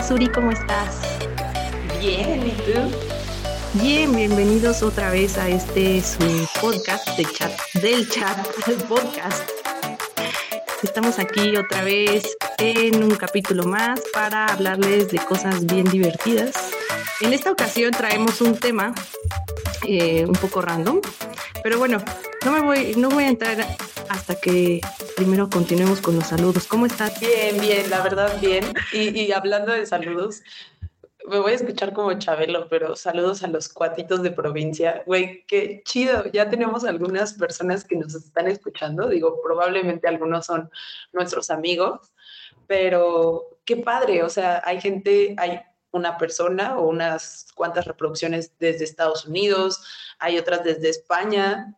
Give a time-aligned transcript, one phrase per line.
[0.00, 0.96] Hola Suri, ¿cómo estás?
[2.00, 3.82] Bien, ¿y tú?
[3.82, 7.52] Bien, bienvenidos otra vez a este su podcast de chat,
[7.82, 9.46] del chat, del podcast.
[10.82, 16.54] Estamos aquí otra vez en un capítulo más para hablarles de cosas bien divertidas.
[17.20, 18.94] En esta ocasión traemos un tema
[19.86, 21.02] eh, un poco random,
[21.62, 22.02] pero bueno,
[22.46, 23.66] no me voy, no voy a entrar
[24.10, 24.80] hasta que
[25.16, 26.66] primero continuemos con los saludos.
[26.66, 27.20] ¿Cómo estás?
[27.20, 28.64] Bien, bien, la verdad, bien.
[28.92, 30.42] Y, y hablando de saludos,
[31.28, 35.04] me voy a escuchar como Chabelo, pero saludos a los cuatitos de provincia.
[35.06, 36.24] Güey, qué chido.
[36.32, 39.08] Ya tenemos algunas personas que nos están escuchando.
[39.08, 40.68] Digo, probablemente algunos son
[41.12, 42.12] nuestros amigos,
[42.66, 44.24] pero qué padre.
[44.24, 45.60] O sea, hay gente, hay
[45.92, 49.84] una persona o unas cuantas reproducciones desde Estados Unidos,
[50.18, 51.76] hay otras desde España,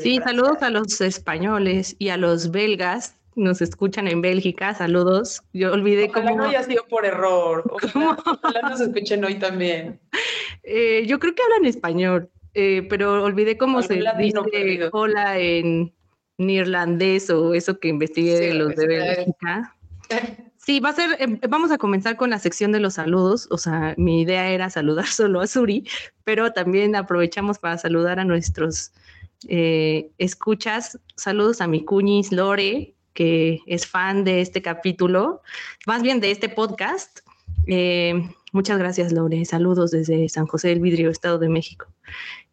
[0.00, 3.16] sí, saludos a los españoles y a los belgas.
[3.34, 5.42] Nos escuchan en Bélgica, saludos.
[5.52, 6.36] Yo olvidé cómo.
[6.36, 7.64] no haya sido por error.
[7.70, 10.00] Ojalá, nos escuchen hoy también.
[10.70, 15.94] Eh, yo creo que hablan español, eh, pero olvidé cómo se dice hola en
[16.36, 19.74] neerlandés o eso que investigué de los de Bélgica.
[20.68, 23.48] Sí, va a ser, em, vamos a comenzar con la sección de los saludos.
[23.50, 25.88] O sea, mi idea era saludar solo a Suri,
[26.24, 28.92] pero también aprovechamos para saludar a nuestros
[29.46, 30.98] eh, escuchas.
[31.16, 35.42] Saludos a mi cuñis Lore, que es fan de este capítulo,
[35.86, 37.20] más bien de este podcast.
[37.66, 38.14] Eh,
[38.52, 39.44] muchas gracias, Lore.
[39.44, 41.86] Saludos desde San José del Vidrio, Estado de México.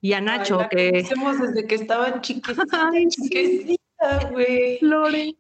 [0.02, 0.92] Y a Nacho, que.
[0.92, 4.80] desde que estaba chiquitita, güey.
[4.82, 5.36] Lore,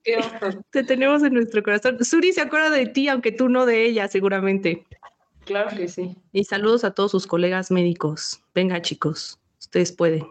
[0.72, 2.04] te tenemos en nuestro corazón.
[2.04, 4.86] Suri se acuerda de ti, aunque tú no de ella, seguramente.
[5.46, 6.16] Claro que sí.
[6.32, 8.42] Y saludos a todos sus colegas médicos.
[8.56, 10.26] Venga, chicos, ustedes pueden.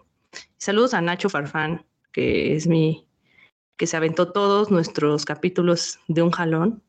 [0.59, 3.07] Saludos a Nacho Farfán, que es mi,
[3.77, 6.83] que se aventó todos nuestros capítulos de un jalón.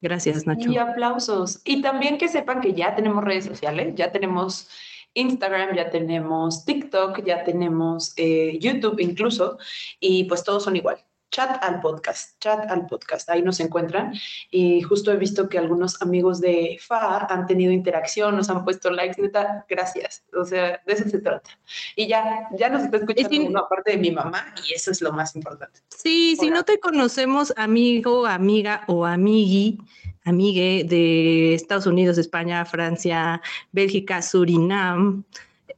[0.00, 0.70] Gracias, Nacho.
[0.70, 1.60] Y aplausos.
[1.64, 4.68] Y también que sepan que ya tenemos redes sociales, ya tenemos
[5.14, 9.58] Instagram, ya tenemos TikTok, ya tenemos eh, YouTube incluso,
[10.00, 10.98] y pues todos son igual
[11.34, 14.14] chat al podcast, chat al podcast, ahí nos encuentran.
[14.52, 18.88] Y justo he visto que algunos amigos de FA han tenido interacción, nos han puesto
[18.90, 20.24] likes, neta, gracias.
[20.32, 21.50] O sea, de eso se trata.
[21.96, 25.12] Y ya, ya nos está escuchando uno aparte de mi mamá y eso es lo
[25.12, 25.80] más importante.
[25.88, 29.80] Sí, si no te conocemos, amigo, amiga o amigui,
[30.24, 35.24] amigue de Estados Unidos, España, Francia, Bélgica, Surinam,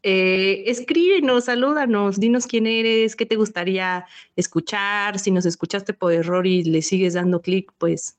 [0.09, 4.07] eh, escríbenos, salúdanos, dinos quién eres, qué te gustaría
[4.37, 8.17] escuchar, si nos escuchaste por error y le sigues dando clic, pues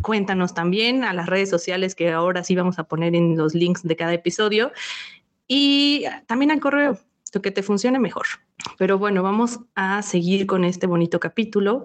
[0.00, 3.82] cuéntanos también a las redes sociales que ahora sí vamos a poner en los links
[3.82, 4.70] de cada episodio.
[5.48, 7.00] Y también al correo,
[7.34, 8.26] lo que te funcione mejor.
[8.78, 11.84] Pero bueno, vamos a seguir con este bonito capítulo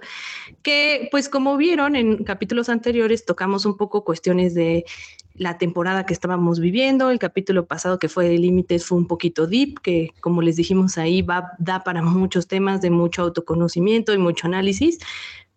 [0.61, 4.85] que pues como vieron en capítulos anteriores tocamos un poco cuestiones de
[5.33, 7.09] la temporada que estábamos viviendo.
[7.09, 10.97] El capítulo pasado que fue de límites fue un poquito deep, que como les dijimos
[10.97, 14.99] ahí va, da para muchos temas de mucho autoconocimiento y mucho análisis.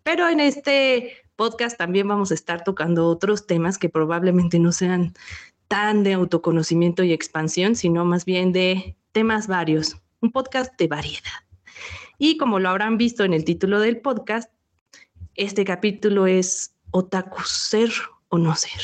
[0.03, 5.13] Pero en este podcast también vamos a estar tocando otros temas que probablemente no sean
[5.73, 11.41] de autoconocimiento y expansión, sino más bien de temas varios, un podcast de variedad.
[12.19, 14.51] Y como lo habrán visto en el título del podcast,
[15.33, 17.89] este capítulo es Otaku Ser
[18.29, 18.83] o no ser.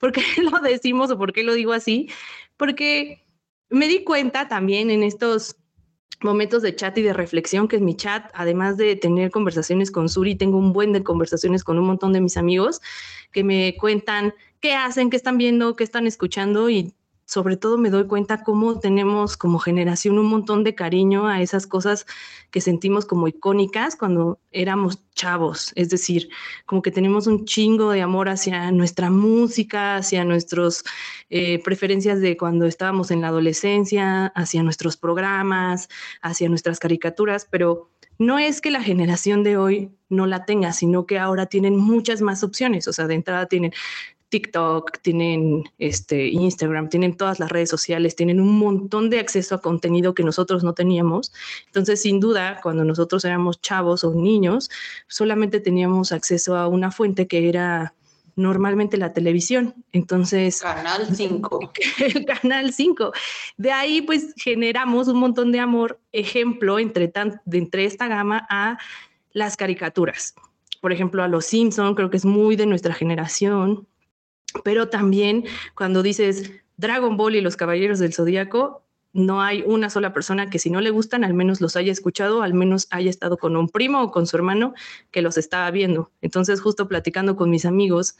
[0.00, 2.10] ¿Por qué lo decimos o por qué lo digo así?
[2.56, 3.24] Porque
[3.70, 5.54] me di cuenta también en estos
[6.20, 10.08] momentos de chat y de reflexión que en mi chat, además de tener conversaciones con
[10.08, 12.80] Suri, tengo un buen de conversaciones con un montón de mis amigos
[13.30, 16.94] que me cuentan qué hacen, qué están viendo, qué están escuchando y
[17.28, 21.66] sobre todo me doy cuenta cómo tenemos como generación un montón de cariño a esas
[21.66, 22.06] cosas
[22.50, 25.72] que sentimos como icónicas cuando éramos chavos.
[25.74, 26.30] Es decir,
[26.64, 30.84] como que tenemos un chingo de amor hacia nuestra música, hacia nuestras
[31.28, 35.90] eh, preferencias de cuando estábamos en la adolescencia, hacia nuestros programas,
[36.22, 41.04] hacia nuestras caricaturas, pero no es que la generación de hoy no la tenga, sino
[41.04, 42.88] que ahora tienen muchas más opciones.
[42.88, 43.72] O sea, de entrada tienen
[44.28, 49.60] TikTok, tienen este, Instagram, tienen todas las redes sociales, tienen un montón de acceso a
[49.60, 51.32] contenido que nosotros no teníamos.
[51.66, 54.70] Entonces, sin duda, cuando nosotros éramos chavos o niños,
[55.06, 57.94] solamente teníamos acceso a una fuente que era
[58.36, 59.74] normalmente la televisión.
[59.92, 60.60] Entonces...
[60.62, 61.72] Canal 5.
[62.14, 63.12] El Canal 5.
[63.56, 68.78] De ahí pues generamos un montón de amor, ejemplo, entre, tan, entre esta gama a
[69.32, 70.34] las caricaturas.
[70.80, 73.88] Por ejemplo, a Los Simpson, creo que es muy de nuestra generación
[74.64, 80.12] pero también cuando dices Dragon Ball y los Caballeros del Zodíaco, no hay una sola
[80.12, 83.36] persona que si no le gustan, al menos los haya escuchado, al menos haya estado
[83.38, 84.74] con un primo o con su hermano
[85.10, 86.12] que los estaba viendo.
[86.20, 88.16] Entonces, justo platicando con mis amigos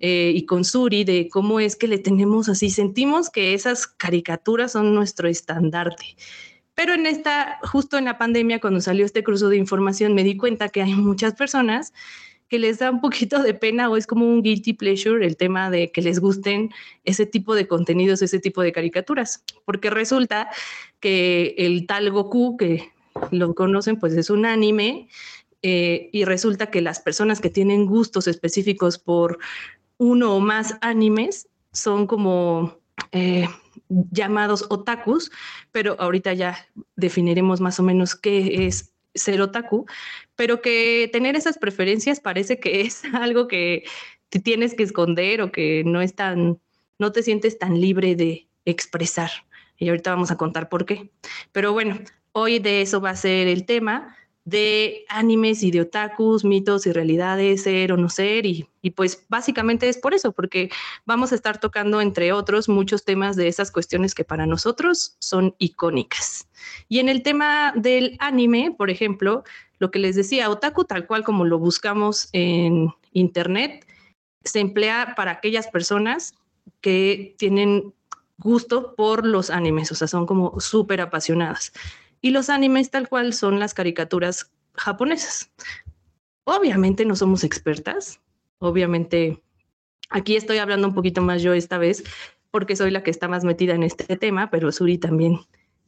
[0.00, 4.72] eh, y con Suri de cómo es que le tenemos así, sentimos que esas caricaturas
[4.72, 6.16] son nuestro estandarte.
[6.74, 10.36] Pero en esta, justo en la pandemia, cuando salió este cruzo de información, me di
[10.36, 11.92] cuenta que hay muchas personas
[12.48, 15.70] que les da un poquito de pena o es como un guilty pleasure el tema
[15.70, 16.70] de que les gusten
[17.04, 20.50] ese tipo de contenidos, ese tipo de caricaturas, porque resulta
[21.00, 22.90] que el tal Goku, que
[23.30, 25.08] lo conocen, pues es un anime
[25.62, 29.38] eh, y resulta que las personas que tienen gustos específicos por
[29.98, 32.78] uno o más animes son como...
[33.12, 33.46] Eh,
[33.88, 35.30] llamados otakus,
[35.72, 36.66] pero ahorita ya
[36.96, 39.86] definiremos más o menos qué es ser otaku,
[40.36, 43.84] pero que tener esas preferencias parece que es algo que
[44.28, 46.60] te tienes que esconder o que no es tan,
[46.98, 49.30] no te sientes tan libre de expresar.
[49.76, 51.10] Y ahorita vamos a contar por qué.
[51.52, 51.98] Pero bueno,
[52.32, 54.16] hoy de eso va a ser el tema
[54.48, 59.26] de animes y de otakus, mitos y realidades, ser o no ser, y, y, pues
[59.28, 60.70] básicamente es por eso, porque
[61.04, 65.54] vamos a estar tocando, entre otros, muchos temas de esas cuestiones que para nosotros son
[65.58, 66.48] icónicas.
[66.88, 69.44] Y en el tema del anime, por ejemplo,
[69.78, 73.86] lo que les decía, otaku tal cual como lo buscamos en internet,
[74.44, 76.34] se emplea para aquellas personas
[76.80, 77.92] que tienen
[78.38, 81.72] gusto por los animes, o sea, son como súper apasionadas.
[82.20, 85.50] Y los animes tal cual son las caricaturas japonesas.
[86.44, 88.20] Obviamente no somos expertas,
[88.58, 89.42] obviamente
[90.10, 92.02] aquí estoy hablando un poquito más yo esta vez
[92.50, 95.40] porque soy la que está más metida en este tema, pero Suri también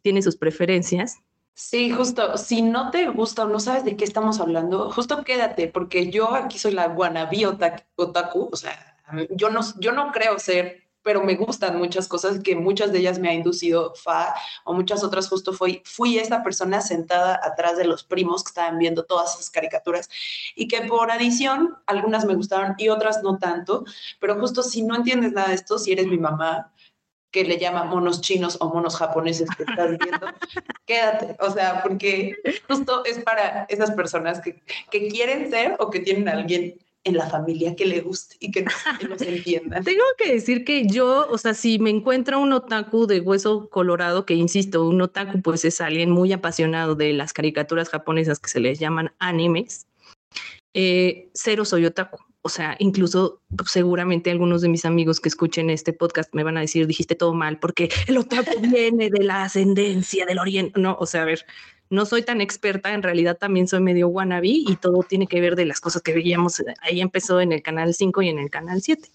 [0.02, 1.18] tiene sus preferencias.
[1.54, 5.68] Sí, justo, si no te gusta o no sabes de qué estamos hablando, justo quédate,
[5.68, 8.96] porque yo aquí soy la wannabe otaku, o sea,
[9.30, 13.18] yo no, yo no creo ser pero me gustan muchas cosas que muchas de ellas
[13.18, 17.84] me ha inducido Fa o muchas otras justo fui, fui esa persona sentada atrás de
[17.84, 20.08] los primos que estaban viendo todas esas caricaturas
[20.54, 23.84] y que por adición algunas me gustaron y otras no tanto,
[24.20, 26.72] pero justo si no entiendes nada de esto, si eres mi mamá
[27.30, 30.26] que le llama monos chinos o monos japoneses que estás viendo,
[30.86, 32.34] quédate, o sea, porque
[32.68, 34.60] justo es para esas personas que,
[34.90, 38.50] que quieren ser o que tienen a alguien en la familia que le guste y
[38.50, 38.64] que,
[39.08, 39.80] nos entienda.
[39.84, 44.26] Tengo que decir que yo, o sea, si me encuentro un otaku de hueso colorado,
[44.26, 48.60] que insisto, un otaku pues es alguien muy apasionado de las caricaturas japonesas que se
[48.60, 49.86] les llaman animes,
[50.74, 52.18] eh, cero soy otaku.
[52.42, 56.60] O sea, incluso seguramente algunos de mis amigos que escuchen este podcast me van a
[56.60, 60.80] decir, dijiste todo mal, porque el otaku viene de la ascendencia del oriente.
[60.80, 61.44] No, o sea, a ver,
[61.90, 65.56] no soy tan experta, en realidad también soy medio wannabe y todo tiene que ver
[65.56, 66.62] de las cosas que veíamos.
[66.82, 69.08] Ahí empezó en el canal 5 y en el canal 7.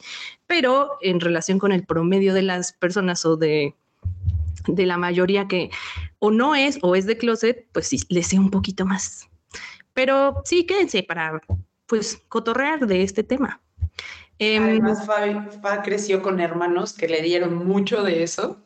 [0.45, 3.73] Pero en relación con el promedio de las personas o de,
[4.67, 5.71] de la mayoría que
[6.19, 9.29] o no es o es de closet, pues sí, le sé un poquito más.
[9.93, 11.41] Pero sí, quédense para
[11.85, 13.61] pues cotorrear de este tema.
[14.37, 15.07] Em, Además,
[15.61, 18.64] Fa creció con hermanos que le dieron mucho de eso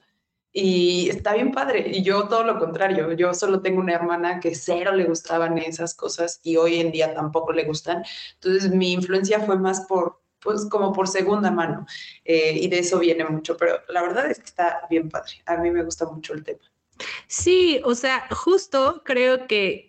[0.52, 1.90] y está bien padre.
[1.90, 5.94] Y yo todo lo contrario, yo solo tengo una hermana que cero le gustaban esas
[5.94, 8.04] cosas y hoy en día tampoco le gustan.
[8.36, 11.86] Entonces mi influencia fue más por, pues como por segunda mano.
[12.26, 15.34] Eh, y de eso viene mucho, pero la verdad es que está bien padre.
[15.46, 16.62] A mí me gusta mucho el tema.
[17.28, 19.89] Sí, o sea, justo creo que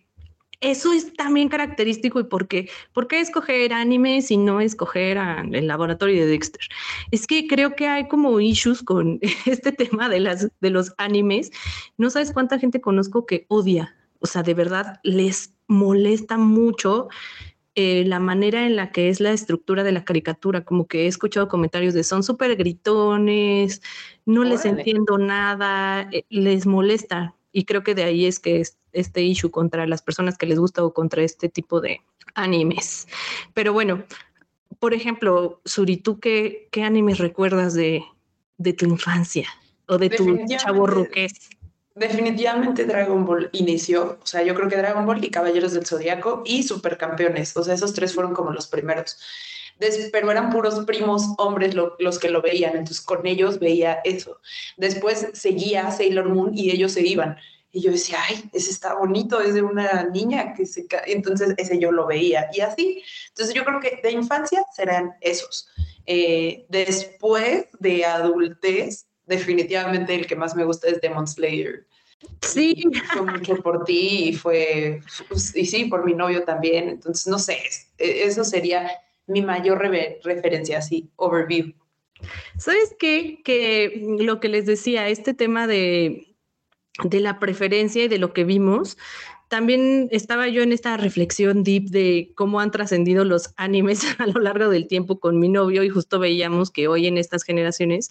[0.60, 5.18] eso es también característico y por qué, por qué escoger animes y no escoger
[5.52, 6.62] el laboratorio de Dexter.
[7.10, 11.50] Es que creo que hay como issues con este tema de, las, de los animes.
[11.96, 17.08] No sabes cuánta gente conozco que odia, o sea, de verdad les molesta mucho
[17.74, 21.06] eh, la manera en la que es la estructura de la caricatura, como que he
[21.06, 23.80] escuchado comentarios de son súper gritones,
[24.26, 27.34] no les entiendo nada, eh, les molesta.
[27.52, 30.58] Y creo que de ahí es que es este issue contra las personas que les
[30.58, 32.00] gusta o contra este tipo de
[32.34, 33.08] animes.
[33.54, 34.04] Pero bueno,
[34.78, 38.02] por ejemplo, Suri, ¿tú qué, qué animes recuerdas de,
[38.56, 39.48] de tu infancia
[39.86, 41.50] o de tu chavo ruqués?
[41.94, 46.42] Definitivamente Dragon Ball inició, o sea, yo creo que Dragon Ball y Caballeros del Zodiaco
[46.46, 49.18] y Supercampeones, o sea, esos tres fueron como los primeros.
[50.12, 54.40] pero eran puros primos hombres los que lo veían, entonces con ellos veía eso.
[54.76, 57.36] Después seguía Sailor Moon y ellos se iban.
[57.72, 61.12] Y yo decía, ay, ese está bonito, es de una niña que se cae.
[61.12, 62.48] Entonces, ese yo lo veía.
[62.52, 63.02] Y así.
[63.28, 65.68] Entonces, yo creo que de infancia serán esos.
[66.06, 71.86] Eh, después de adultez, definitivamente el que más me gusta es Demon Slayer.
[72.42, 72.82] Sí.
[73.12, 76.88] Fue mucho por ti y fue, pues, y sí, por mi novio también.
[76.88, 77.58] Entonces, no sé,
[77.98, 78.90] eso sería
[79.26, 79.78] mi mayor
[80.24, 81.72] referencia, así, overview.
[82.58, 83.40] ¿Sabes qué?
[83.44, 86.29] Que lo que les decía, este tema de
[87.04, 88.96] de la preferencia y de lo que vimos,
[89.48, 94.40] también estaba yo en esta reflexión deep de cómo han trascendido los animes a lo
[94.40, 98.10] largo del tiempo con mi novio y justo veíamos que hoy en estas generaciones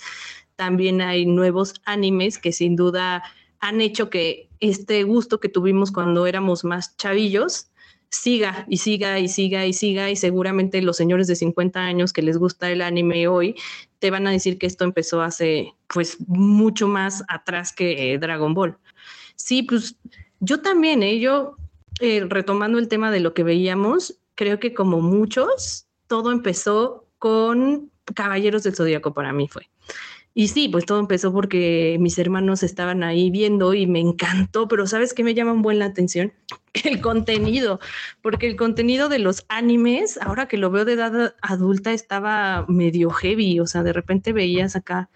[0.58, 3.24] también hay nuevos animes que sin duda
[3.62, 7.70] han hecho que este gusto que tuvimos cuando éramos más chavillos
[8.10, 12.22] siga y siga y siga y siga y seguramente los señores de 50 años que
[12.22, 13.56] les gusta el anime hoy
[14.00, 18.78] te van a decir que esto empezó hace pues mucho más atrás que Dragon Ball.
[19.36, 19.96] Sí, pues
[20.40, 21.22] yo también, ¿eh?
[22.00, 27.92] eh, retomando el tema de lo que veíamos, creo que como muchos, todo empezó con
[28.16, 29.70] Caballeros del Zodíaco para mí fue.
[30.34, 34.86] Y sí, pues todo empezó porque mis hermanos estaban ahí viendo y me encantó, pero
[34.88, 36.34] ¿sabes qué me llama un buen la atención?
[36.84, 37.80] El contenido,
[38.22, 43.10] porque el contenido de los animes, ahora que lo veo de edad adulta, estaba medio
[43.10, 45.10] heavy, o sea, de repente veías acá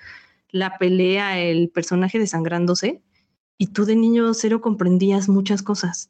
[0.50, 3.02] la pelea, el personaje desangrándose
[3.58, 6.10] y tú de niño cero comprendías muchas cosas.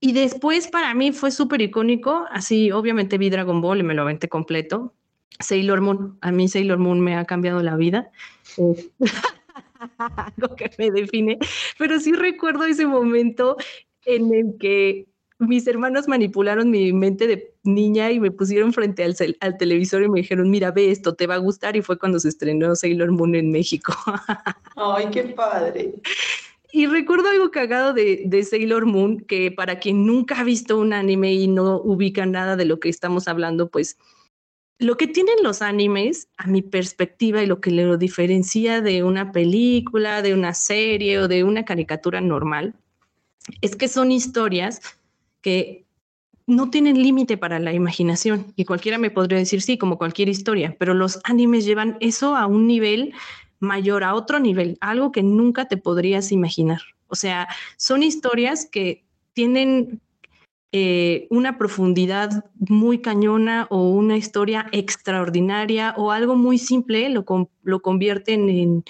[0.00, 4.02] Y después para mí fue súper icónico, así obviamente vi Dragon Ball y me lo
[4.02, 4.94] aventé completo.
[5.40, 8.10] Sailor Moon, a mí Sailor Moon me ha cambiado la vida.
[9.98, 11.38] algo que me define,
[11.78, 13.56] pero sí recuerdo ese momento
[14.06, 15.06] en el que
[15.38, 20.08] mis hermanos manipularon mi mente de niña y me pusieron frente al, al, televisor y
[20.08, 21.76] me dijeron, mira, ve esto, te va a gustar.
[21.76, 23.94] Y fue cuando se estrenó Sailor Moon en México.
[24.76, 25.94] Ay, qué padre.
[26.72, 30.92] Y recuerdo algo cagado de, de, Sailor Moon, que para quien nunca ha visto un
[30.92, 33.96] anime y no ubica nada de lo que estamos hablando, pues
[34.78, 39.32] lo que tienen los animes, a mi perspectiva, y lo que lo diferencia de una
[39.32, 42.74] película, de una serie o de una caricatura normal,
[43.60, 44.80] es que son historias
[45.40, 45.84] que
[46.46, 48.52] no tienen límite para la imaginación.
[48.56, 52.46] Y cualquiera me podría decir, sí, como cualquier historia, pero los animes llevan eso a
[52.46, 53.14] un nivel
[53.60, 56.80] mayor, a otro nivel, algo que nunca te podrías imaginar.
[57.08, 60.00] O sea, son historias que tienen
[60.76, 67.24] eh, una profundidad muy cañona o una historia extraordinaria o algo muy simple lo,
[67.62, 68.84] lo convierten en,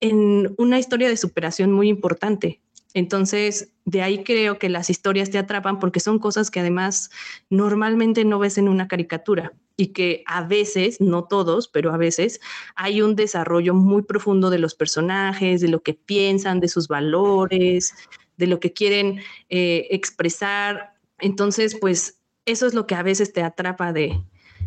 [0.00, 2.60] en una historia de superación muy importante.
[2.92, 7.08] Entonces, de ahí creo que las historias te atrapan porque son cosas que además
[7.48, 12.42] normalmente no ves en una caricatura y que a veces, no todos, pero a veces
[12.74, 17.94] hay un desarrollo muy profundo de los personajes, de lo que piensan, de sus valores,
[18.36, 20.95] de lo que quieren eh, expresar.
[21.18, 24.20] Entonces, pues eso es lo que a veces te atrapa de,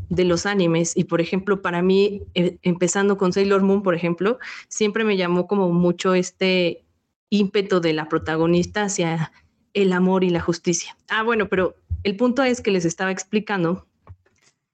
[0.09, 0.95] de los animes.
[0.97, 5.47] Y por ejemplo, para mí, eh, empezando con Sailor Moon, por ejemplo, siempre me llamó
[5.47, 6.83] como mucho este
[7.29, 9.31] ímpetu de la protagonista hacia
[9.73, 10.97] el amor y la justicia.
[11.07, 13.85] Ah, bueno, pero el punto es que les estaba explicando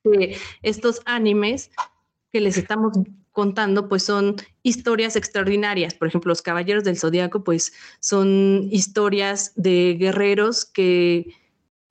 [0.03, 1.71] que estos animes
[2.31, 2.97] que les estamos
[3.31, 5.93] contando, pues son historias extraordinarias.
[5.93, 11.35] Por ejemplo, los Caballeros del Zodíaco, pues son historias de guerreros que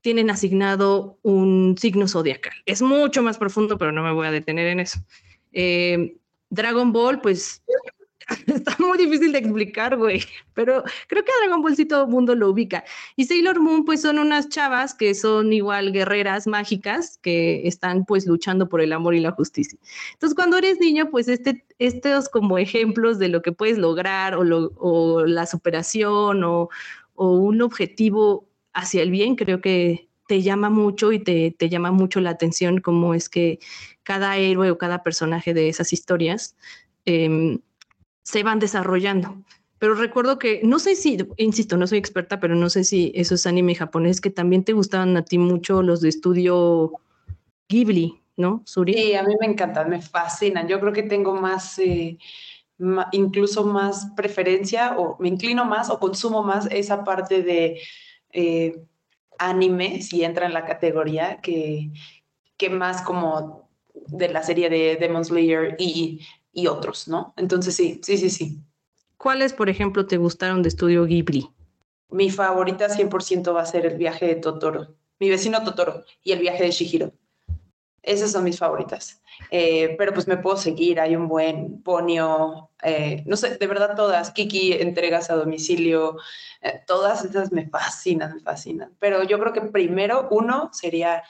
[0.05, 2.53] tienen asignado un signo zodiacal.
[2.67, 5.01] Es mucho más profundo, pero no me voy a detener en eso.
[5.53, 6.19] Eh,
[6.51, 7.63] Dragon Ball, pues
[8.47, 10.23] Está muy difícil de explicar, güey,
[10.55, 12.85] pero creo que Dragon Ball sí todo el mundo lo ubica.
[13.17, 18.27] Y Sailor Moon, pues son unas chavas que son igual guerreras mágicas que están pues
[18.27, 19.79] luchando por el amor y la justicia.
[20.13, 25.27] Entonces, cuando eres niño, pues este, estos como ejemplos de lo que puedes lograr o,
[25.27, 26.69] la superación o,
[27.17, 32.21] un objetivo hacia el bien, creo que te llama mucho y te, te llama mucho
[32.21, 33.59] la atención cómo es que
[34.03, 36.57] cada héroe o cada personaje de esas historias
[37.07, 37.59] eh,
[38.23, 39.37] se van desarrollando.
[39.79, 43.47] Pero recuerdo que, no sé si, insisto, no soy experta, pero no sé si esos
[43.47, 46.93] anime japonés que también te gustaban a ti mucho, los de estudio
[47.69, 48.95] Ghibli, ¿no, Suri?
[48.95, 50.69] Sí, a mí me encantan, me fascinan.
[50.69, 52.17] Yo creo que tengo más, eh,
[53.13, 57.79] incluso más preferencia o me inclino más o consumo más esa parte de
[58.35, 58.85] eh,
[59.39, 61.91] anime, si entra en la categoría, que,
[62.59, 66.21] que más como de la serie de Demon Slayer y
[66.55, 67.35] y otros, ¿no?
[67.37, 68.59] Entonces sí, sí, sí, sí.
[69.19, 71.51] ¿Cuáles, por ejemplo, te gustaron de Estudio Ghibli?
[72.11, 76.39] Mi favorita 100% va a ser el viaje de Totoro, mi vecino Totoro y el
[76.39, 77.13] viaje de Shihiro.
[78.05, 79.23] Esas son mis favoritas.
[79.51, 83.97] Eh, pero pues me puedo seguir, hay un buen Ponio, eh, no sé, de verdad
[83.97, 86.19] todas, Kiki, entregas a domicilio,
[86.61, 88.95] eh, todas esas me fascinan, me fascinan.
[88.99, 91.23] Pero yo creo que primero uno sería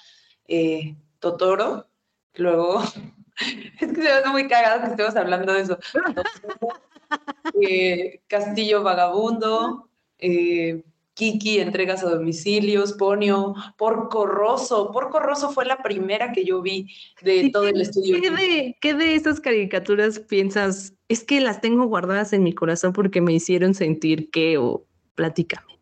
[1.21, 1.87] Totoro,
[2.35, 2.83] luego
[3.81, 5.79] es que se me hace muy cagado que estemos hablando de eso.
[8.27, 9.89] Castillo Vagabundo,
[10.19, 10.83] eh,
[11.15, 14.91] Kiki, entregas a domicilios, Ponio, Porco Rosso.
[14.93, 16.89] Porco Rosso fue la primera que yo vi
[17.23, 18.21] de todo el estudio.
[18.21, 20.95] ¿qué de, ¿Qué de esas caricaturas piensas?
[21.09, 25.74] Es que las tengo guardadas en mi corazón porque me hicieron sentir que o platícame.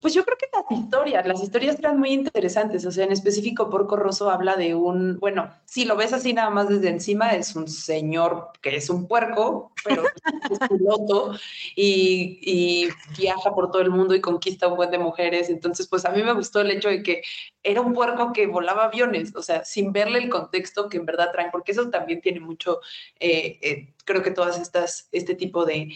[0.00, 3.70] Pues yo creo que las historias, las historias eran muy interesantes, o sea, en específico
[3.70, 7.56] Porco Rosso habla de un, bueno, si lo ves así nada más desde encima, es
[7.56, 10.02] un señor que es un puerco, pero
[10.50, 11.34] es piloto
[11.74, 16.10] y, viaja por todo el mundo y conquista un buen de mujeres, entonces pues a
[16.10, 17.22] mí me gustó el hecho de que
[17.62, 21.32] era un puerco que volaba aviones, o sea, sin verle el contexto que en verdad
[21.32, 22.80] traen, porque eso también tiene mucho,
[23.18, 25.90] eh, eh, creo que todas estas, este tipo de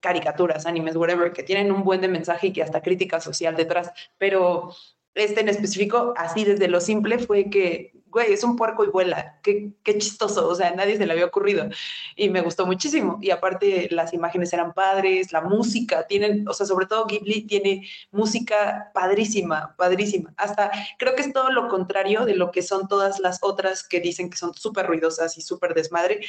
[0.00, 3.90] caricaturas, animes, whatever, que tienen un buen de mensaje y que hasta crítica social detrás,
[4.18, 4.72] pero
[5.16, 9.40] este en específico, así desde lo simple, fue que, güey, es un puerco y vuela,
[9.42, 11.68] qué, qué chistoso, o sea, nadie se le había ocurrido
[12.14, 13.18] y me gustó muchísimo.
[13.22, 17.88] Y aparte las imágenes eran padres, la música, tienen, o sea, sobre todo Ghibli tiene
[18.10, 20.34] música padrísima, padrísima.
[20.36, 24.00] Hasta creo que es todo lo contrario de lo que son todas las otras que
[24.00, 26.20] dicen que son súper ruidosas y súper desmadre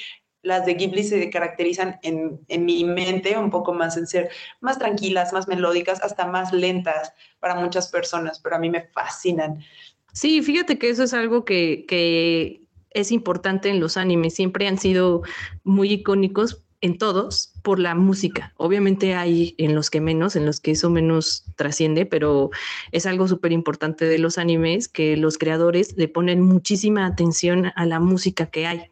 [0.48, 4.30] las de Ghibli se caracterizan en, en, mi mente un poco más en ser
[4.62, 9.60] más tranquilas, más melódicas, hasta más lentas para muchas personas, pero a mí me fascinan.
[10.14, 12.62] Sí, fíjate que eso es algo que, que
[12.92, 15.22] es importante en los animes, siempre han sido
[15.64, 18.54] muy icónicos en todos por la música.
[18.58, 22.52] Obviamente hay en los que menos, en los que eso menos trasciende, pero
[22.92, 27.86] es algo súper importante de los animes que los creadores le ponen muchísima atención a
[27.86, 28.92] la música que hay.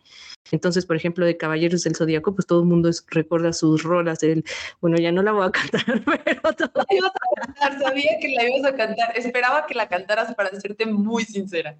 [0.52, 4.22] Entonces, por ejemplo, de Caballeros del Zodíaco, pues todo el mundo recuerda sus rolas.
[4.24, 4.44] El,
[4.82, 6.72] bueno, ya no la voy a cantar, pero todo...
[6.76, 9.18] La ibas a cantar, sabía que la ibas a cantar.
[9.18, 11.78] Esperaba que la cantaras para serte muy sincera.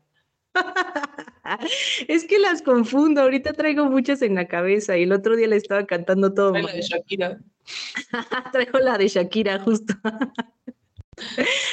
[2.08, 3.22] es que las confundo.
[3.22, 6.52] Ahorita traigo muchas en la cabeza y el otro día le estaba cantando todo.
[6.52, 7.40] Traigo la de Shakira.
[8.52, 9.94] traigo la de Shakira, justo.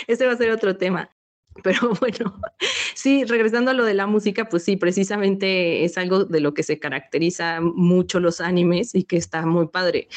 [0.07, 1.11] Ese va a ser otro tema.
[1.63, 2.41] Pero bueno,
[2.95, 6.63] sí, regresando a lo de la música, pues sí, precisamente es algo de lo que
[6.63, 10.09] se caracteriza mucho los animes y que está muy padre.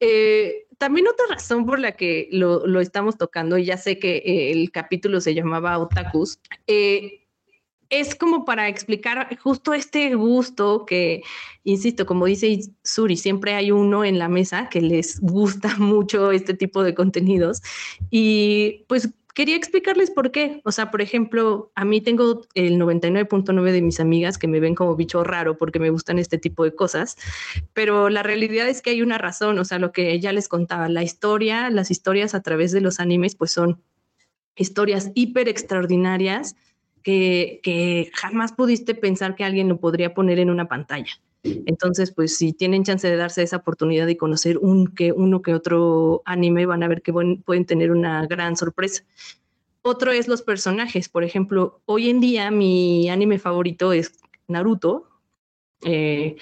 [0.00, 4.16] Eh, también otra razón por la que lo, lo, estamos tocando, y ya sé que
[4.16, 7.24] eh, el capítulo se llamaba Otakus, eh,
[7.90, 11.22] es como para explicar justo este gusto que,
[11.62, 16.54] insisto, como dice Suri, siempre hay uno en la mesa que les gusta mucho este
[16.54, 17.62] tipo de contenidos
[18.10, 20.62] y pues quería explicarles por qué.
[20.64, 24.74] O sea, por ejemplo, a mí tengo el 99.9 de mis amigas que me ven
[24.74, 27.16] como bicho raro porque me gustan este tipo de cosas,
[27.74, 30.88] pero la realidad es que hay una razón, o sea, lo que ya les contaba,
[30.88, 33.82] la historia, las historias a través de los animes, pues son
[34.56, 36.54] historias hiper extraordinarias
[37.02, 41.20] que, que jamás pudiste pensar que alguien lo podría poner en una pantalla.
[41.44, 45.54] Entonces, pues si tienen chance de darse esa oportunidad y conocer un que uno que
[45.54, 49.04] otro anime, van a ver que pueden tener una gran sorpresa.
[49.82, 51.10] Otro es los personajes.
[51.10, 54.12] Por ejemplo, hoy en día mi anime favorito es
[54.48, 55.08] Naruto.
[55.82, 56.36] Eh,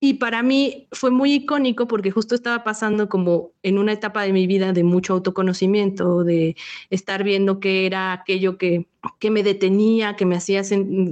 [0.00, 4.34] y para mí fue muy icónico porque justo estaba pasando como en una etapa de
[4.34, 6.56] mi vida de mucho autoconocimiento, de
[6.90, 8.86] estar viendo qué era aquello que,
[9.18, 10.60] que me detenía, que me, hacía,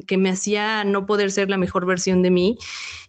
[0.07, 2.59] que me hacía no poder ser la mejor versión de mí.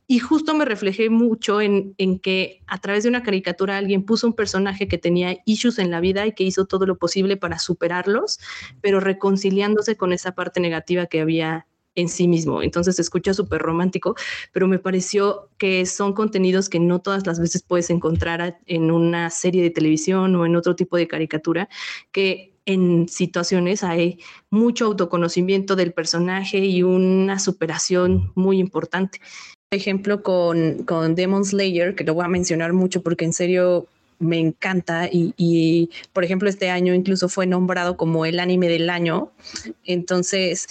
[0.08, 4.28] Y justo me reflejé mucho en, en, que a través de una caricatura alguien puso
[4.28, 7.58] un personaje que tenía issues en la vida y que hizo todo lo posible para
[7.58, 8.40] superarlos,
[8.82, 12.62] pero reconciliándose con esa parte negativa que había en sí mismo.
[12.62, 14.16] Entonces se escucha súper romántico,
[14.52, 19.30] pero me pareció que son contenidos que no todas las veces puedes encontrar en una
[19.30, 21.70] serie de televisión o en otro tipo de caricatura,
[22.12, 29.20] que en situaciones hay mucho autoconocimiento del personaje y una superación muy importante.
[29.74, 33.88] Ejemplo, con, con Demon Slayer, que lo voy a mencionar mucho porque en serio
[34.20, 38.90] me encanta y, y, por ejemplo este año incluso fue nombrado como el anime del
[38.90, 39.32] año.
[39.86, 40.68] Entonces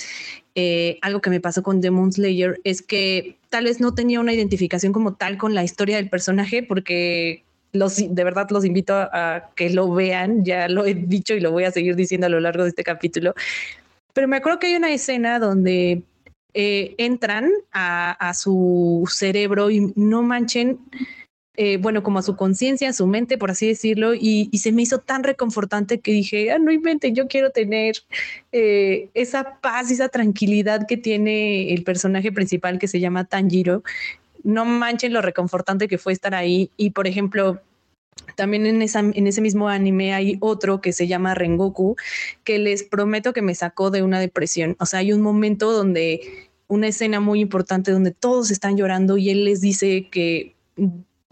[0.55, 4.35] eh, algo que me pasó con Demon Slayer es que tal vez no tenía una
[4.35, 9.51] identificación como tal con la historia del personaje porque los, de verdad los invito a,
[9.57, 12.41] que lo vean, ya lo he dicho y lo voy a seguir diciendo a lo
[12.41, 13.35] largo de este capítulo,
[14.13, 16.03] pero me acuerdo que hay una escena donde
[16.55, 20.79] eh, entran a, su cerebro y no manchen
[21.55, 24.83] eh, bueno, como a su conciencia, a su mente, por así decirlo, y, se me
[24.83, 27.97] hizo tan reconfortante que dije, ah, no invente, yo quiero tener
[28.53, 33.83] eh, esa paz esa tranquilidad que tiene el personaje principal que se llama Tanjiro.
[34.45, 36.71] No manchen lo reconfortante que fue estar ahí.
[36.77, 37.61] Y por ejemplo,
[38.37, 41.97] también en, ese mismo anime hay otro que se llama Rengoku,
[42.45, 44.77] que les prometo que me sacó de una depresión.
[44.81, 49.31] O sea, hay un momento donde una escena muy importante donde todos están llorando y
[49.31, 50.55] él les dice que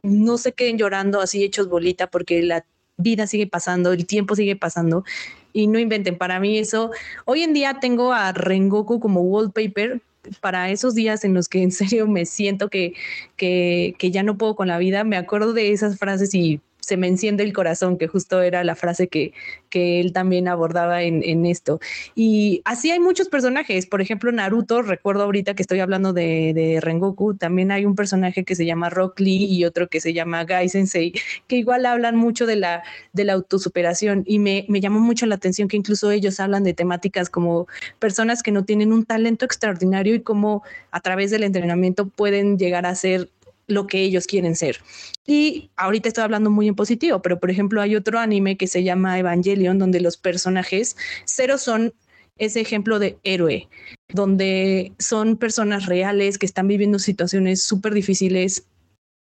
[0.03, 2.65] no se queden llorando así hechos bolita porque la
[2.97, 5.05] vida sigue pasando, el tiempo sigue pasando
[5.53, 6.19] y no inventen.
[6.19, 6.91] Para mí eso,
[7.25, 10.03] hoy en día tengo a Rengoku como wallpaper
[10.41, 12.93] para esos días en los que en serio me siento que,
[13.37, 17.07] que ya no puedo con la vida, me acuerdo de esas frases y se me
[17.09, 19.33] enciende el corazón, que justo era la frase que,
[19.69, 21.81] que él también abordaba en, en, esto.
[22.15, 26.81] Y así hay muchos personajes, por ejemplo, Naruto, recuerdo ahorita que estoy hablando de, de,
[26.81, 30.45] Rengoku, también hay un personaje que se llama Rock Lee y otro que se llama
[30.45, 31.13] Gai Sensei,
[31.47, 35.37] que igual hablan mucho de la, de la autosuperación y me, me llamó mucho la
[35.37, 37.67] atención que incluso ellos hablan de temáticas como
[37.99, 42.87] personas que no tienen un talento extraordinario y cómo a través del entrenamiento pueden llegar
[42.87, 43.29] a ser
[43.71, 44.79] lo que ellos quieren ser.
[45.27, 48.83] Y ahorita estoy hablando muy en positivo, pero por ejemplo hay otro anime que se
[48.83, 51.95] llama Evangelion, donde los personajes cero son
[52.39, 53.69] ese ejemplo de héroe,
[54.09, 58.67] donde son personas reales que están viviendo situaciones súper difíciles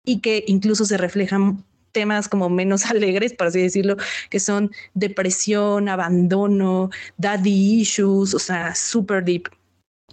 [0.04, 3.96] y que incluso se reflejan temas como menos alegres, por así decirlo,
[4.30, 9.48] que son depresión, abandono, daddy issues, o sea, super deep.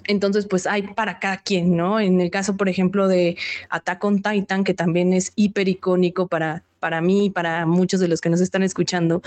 [0.07, 1.99] Entonces, pues hay para cada quien, ¿no?
[1.99, 3.37] En el caso, por ejemplo, de
[3.69, 8.07] Attack on Titan, que también es hiper icónico para, para mí y para muchos de
[8.07, 9.21] los que nos están escuchando,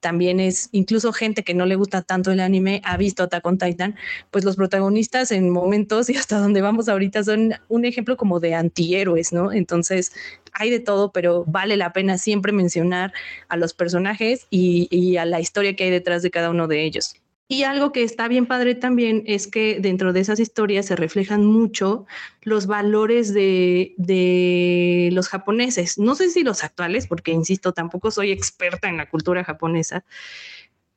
[0.00, 3.58] también es, incluso gente que no le gusta tanto el anime, ha visto Attack on
[3.58, 3.96] Titan,
[4.30, 8.54] pues los protagonistas en momentos y hasta donde vamos ahorita son un ejemplo como de
[8.54, 9.52] antihéroes, ¿no?
[9.52, 10.12] Entonces,
[10.52, 13.12] hay de todo, pero vale la pena siempre mencionar
[13.48, 16.84] a los personajes y, y a la historia que hay detrás de cada uno de
[16.84, 17.16] ellos.
[17.48, 21.44] Y algo que está bien padre también es que dentro de esas historias se reflejan
[21.44, 22.04] mucho
[22.42, 25.96] los valores de, de, los japoneses.
[25.96, 30.04] No sé si los actuales, porque insisto, tampoco soy experta en la cultura japonesa,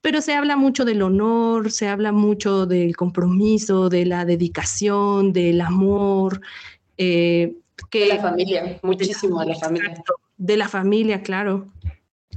[0.01, 5.61] pero se habla mucho del honor, se habla mucho del compromiso, de la dedicación, del
[5.61, 6.41] amor.
[6.97, 7.57] Eh,
[7.91, 10.03] que, de la familia, muchísimo de la, de la familia.
[10.37, 11.67] De la familia, claro.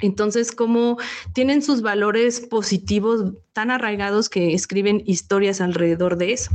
[0.01, 0.99] Entonces, como
[1.33, 6.51] tienen sus valores positivos tan arraigados que escriben historias alrededor de eso.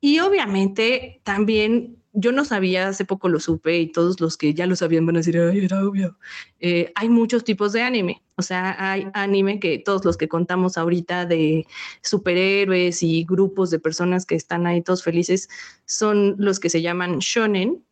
[0.00, 4.66] Y obviamente también yo no sabía, hace poco lo supe y todos los que ya
[4.66, 6.18] lo sabían van a decir, ay, era obvio.
[6.60, 8.22] Eh, hay muchos tipos de anime.
[8.36, 11.66] O sea, hay anime que todos los que contamos ahorita de
[12.02, 15.48] superhéroes y grupos de personas que están ahí todos felices
[15.86, 17.82] son los que se llaman shonen,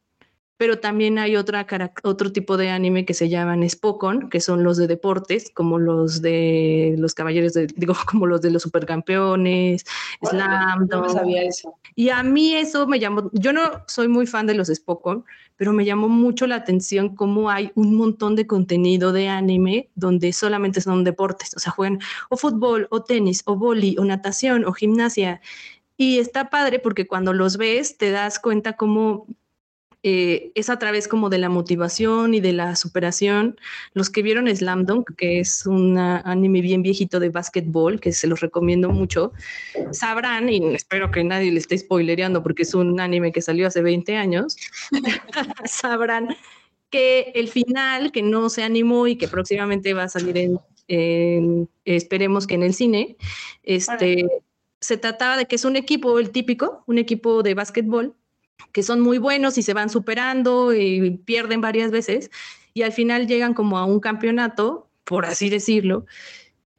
[0.61, 1.67] pero también hay otra,
[2.03, 6.21] otro tipo de anime que se llaman Spokon, que son los de deportes, como los
[6.21, 9.87] de los caballeros, de, digo, como los de los supercampeones,
[10.23, 10.87] Slam.
[10.87, 11.79] No sabía eso.
[11.95, 15.25] Y a mí eso me llamó, yo no soy muy fan de los Spokon,
[15.57, 20.31] pero me llamó mucho la atención cómo hay un montón de contenido de anime donde
[20.35, 24.75] solamente son deportes, o sea, juegan o fútbol, o tenis, o boli, o natación, o
[24.75, 25.41] gimnasia.
[25.97, 29.27] Y está padre porque cuando los ves te das cuenta cómo
[30.03, 33.59] eh, es a través como de la motivación y de la superación.
[33.93, 38.27] Los que vieron Slam Dunk, que es un anime bien viejito de básquetbol, que se
[38.27, 39.33] los recomiendo mucho,
[39.91, 43.83] sabrán, y espero que nadie le esté spoilereando porque es un anime que salió hace
[43.83, 44.57] 20 años,
[45.67, 46.29] sabrán
[46.89, 51.69] que el final, que no se animó y que próximamente va a salir en, en
[51.85, 53.17] esperemos que en el cine,
[53.63, 54.27] este,
[54.81, 58.17] se trataba de que es un equipo, el típico, un equipo de básquetbol,
[58.73, 62.31] que son muy buenos y se van superando y pierden varias veces
[62.75, 66.07] y al final llegan como a un campeonato, por así decirlo,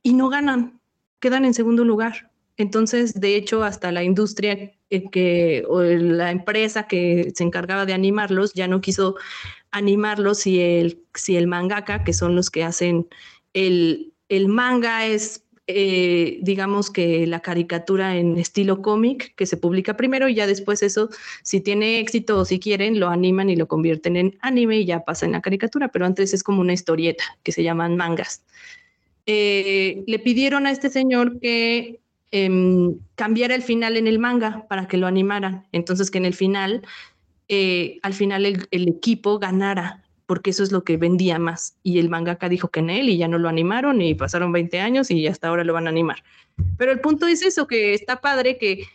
[0.04, 0.80] y no ganan,
[1.20, 2.32] quedan en segundo lugar.
[2.58, 7.94] Entonces, de hecho, hasta la industria eh, que, o la empresa que se encargaba de
[7.94, 9.16] animarlos ya no quiso
[9.72, 13.08] animarlos si el, si el mangaka, que son los que hacen
[13.54, 19.98] el, el manga, es eh, digamos que la caricatura en estilo cómic que se publica
[19.98, 21.10] primero y ya después eso,
[21.44, 25.04] si tiene éxito o si quieren, lo animan y lo convierten en anime y ya
[25.04, 28.44] pasa en la caricatura, pero antes es como una historieta que se llaman mangas.
[29.26, 32.00] Eh, le pidieron a este señor que
[32.32, 32.50] eh,
[33.16, 36.82] cambiara el final en el manga para que lo animaran, entonces que en el final,
[37.48, 40.01] eh, al final el, el equipo ganara
[40.32, 41.76] porque eso es lo que vendía más.
[41.84, 44.80] Y el mangaka dijo que en él y ya no lo animaron y pasaron 20
[44.80, 46.24] años y hasta ahora lo van a animar.
[46.78, 48.86] Pero el punto es eso, que está padre que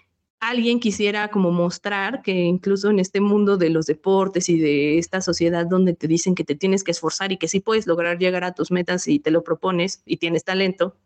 [0.40, 5.20] alguien quisiera como mostrar que incluso en este mundo de los deportes y de esta
[5.20, 8.42] sociedad donde te dicen que te tienes que esforzar y que sí puedes lograr llegar
[8.42, 10.96] a tus metas y te lo propones y tienes talento,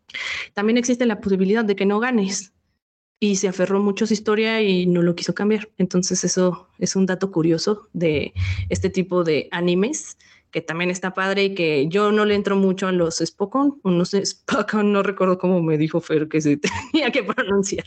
[0.53, 2.53] también existe la posibilidad de que no ganes
[3.23, 5.69] y se aferró mucho a su historia y no lo quiso cambiar.
[5.77, 8.33] Entonces eso es un dato curioso de
[8.69, 10.17] este tipo de animes
[10.49, 13.91] que también está padre y que yo no le entro mucho a los Spokon, o
[13.91, 16.57] no sé, Spokon, no recuerdo cómo me dijo Fer que se
[16.91, 17.85] tenía que pronunciar,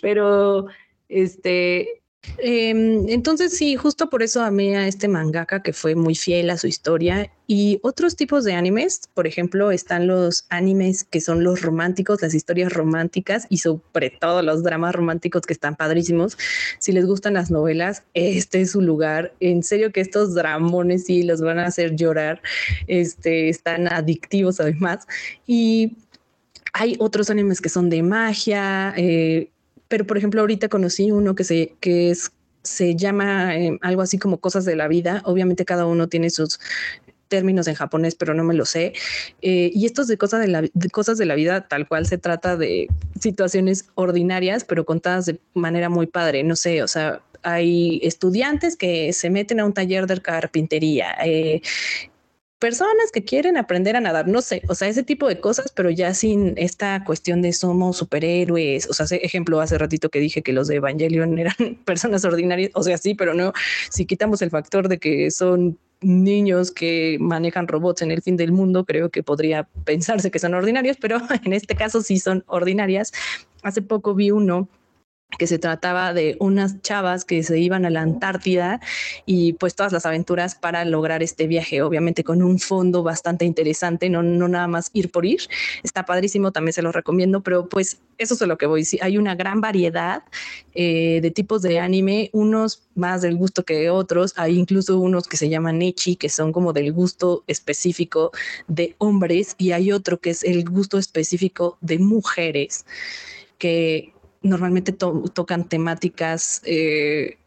[0.00, 0.66] pero
[1.10, 2.02] este,
[2.38, 6.58] Em, entonces sí, justo por eso amé a este mangaka que fue muy fiel a
[6.58, 11.60] su historia y otros tipos de animes, por ejemplo, están los animes que son los
[11.60, 16.38] románticos, las historias románticas y sobre todo los dramas románticos que están padrísimos.
[16.78, 19.34] Si les gustan las novelas, este es su lugar.
[19.40, 22.40] En serio que estos dramones sí los van a hacer llorar.
[22.86, 25.06] Este están adictivos además
[25.46, 25.98] y
[26.72, 29.50] hay otros animes que son de magia, eh,
[29.88, 34.18] pero por ejemplo ahorita conocí uno que se, que es, se llama eh, algo así
[34.18, 35.22] como cosas de la vida.
[35.24, 36.58] Obviamente cada uno tiene sus
[37.28, 38.92] términos en japonés, pero no me lo sé.
[39.42, 42.56] Eh, y estos de cosas de, la, cosas de la vida, tal cual se trata
[42.56, 42.88] de
[43.20, 46.44] situaciones ordinarias, pero contadas de manera muy padre.
[46.44, 51.14] No sé, o sea, hay estudiantes que se meten a un taller de carpintería.
[51.24, 51.60] Eh,
[52.64, 55.90] personas que quieren aprender a nadar, no sé, o sea, ese tipo de cosas, pero
[55.90, 60.54] ya sin esta cuestión de somos superhéroes, o sea, ejemplo, hace ratito que dije que
[60.54, 63.52] los de Evangelion eran personas ordinarias, o sea, sí, pero no,
[63.90, 68.50] si quitamos el factor de que son niños que manejan robots en el fin del
[68.50, 73.12] mundo, creo que podría pensarse que son ordinarios, pero en este caso sí son ordinarias.
[73.62, 74.70] Hace poco vi uno
[75.38, 78.80] que se trataba de unas chavas que se iban a la Antártida
[79.26, 84.08] y pues todas las aventuras para lograr este viaje, obviamente con un fondo bastante interesante,
[84.10, 85.40] no, no nada más ir por ir,
[85.82, 89.18] está padrísimo, también se lo recomiendo, pero pues eso es lo que voy, sí, hay
[89.18, 90.22] una gran variedad
[90.74, 95.36] eh, de tipos de anime, unos más del gusto que otros, hay incluso unos que
[95.36, 98.30] se llaman Echi, que son como del gusto específico
[98.68, 102.86] de hombres y hay otro que es el gusto específico de mujeres
[103.58, 104.13] que
[104.44, 107.38] normalmente tocan temáticas eh,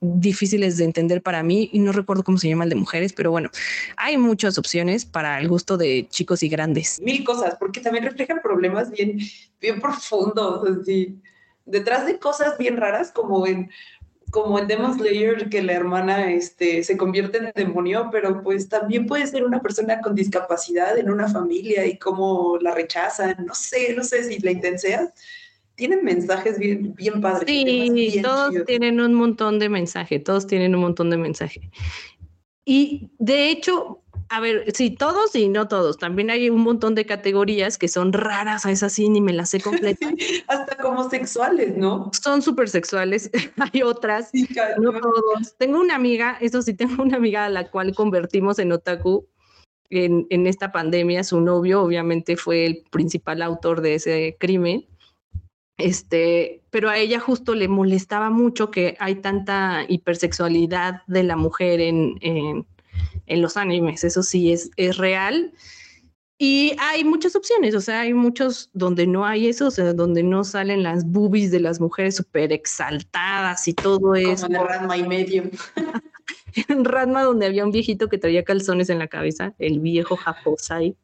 [0.00, 3.30] difíciles de entender para mí y no recuerdo cómo se llama el de mujeres, pero
[3.30, 3.50] bueno,
[3.96, 7.00] hay muchas opciones para el gusto de chicos y grandes.
[7.00, 9.18] Mil cosas, porque también reflejan problemas bien,
[9.60, 11.20] bien profundos, así,
[11.64, 13.70] detrás de cosas bien raras como en
[14.32, 19.06] como en Demon Slayer, que la hermana este, se convierte en demonio, pero pues también
[19.06, 23.94] puede ser una persona con discapacidad en una familia y cómo la rechazan, no sé,
[23.94, 25.12] no sé si la intenseas
[25.82, 27.42] tienen mensajes bien, bien padres.
[27.48, 31.72] Sí, todos tienen un montón de mensaje, todos tienen un montón de mensaje.
[32.64, 35.98] Y de hecho, a ver, sí, todos y no todos.
[35.98, 39.50] También hay un montón de categorías que son raras, a esas sí ni me las
[39.50, 40.12] sé completas.
[40.46, 42.12] Hasta como sexuales, ¿no?
[42.12, 43.28] Son súper sexuales.
[43.72, 44.30] hay otras,
[44.78, 45.56] no todos.
[45.58, 49.26] Tengo una amiga, eso sí, tengo una amiga a la cual convertimos en otaku
[49.90, 51.24] en, en esta pandemia.
[51.24, 54.86] Su novio obviamente fue el principal autor de ese crimen
[55.78, 61.80] este, pero a ella justo le molestaba mucho que hay tanta hipersexualidad de la mujer
[61.80, 64.04] en, en, los animes.
[64.04, 65.52] Eso sí es, es real.
[66.38, 70.22] Y hay muchas opciones, o sea, hay muchos donde no hay eso, o sea, donde
[70.22, 74.48] no salen las boobies de las mujeres súper exaltadas y todo eso.
[74.48, 75.44] Como en Ranma y medio.
[76.68, 80.96] en Ranma, donde había un viejito que traía calzones en la cabeza, el viejo Japosai.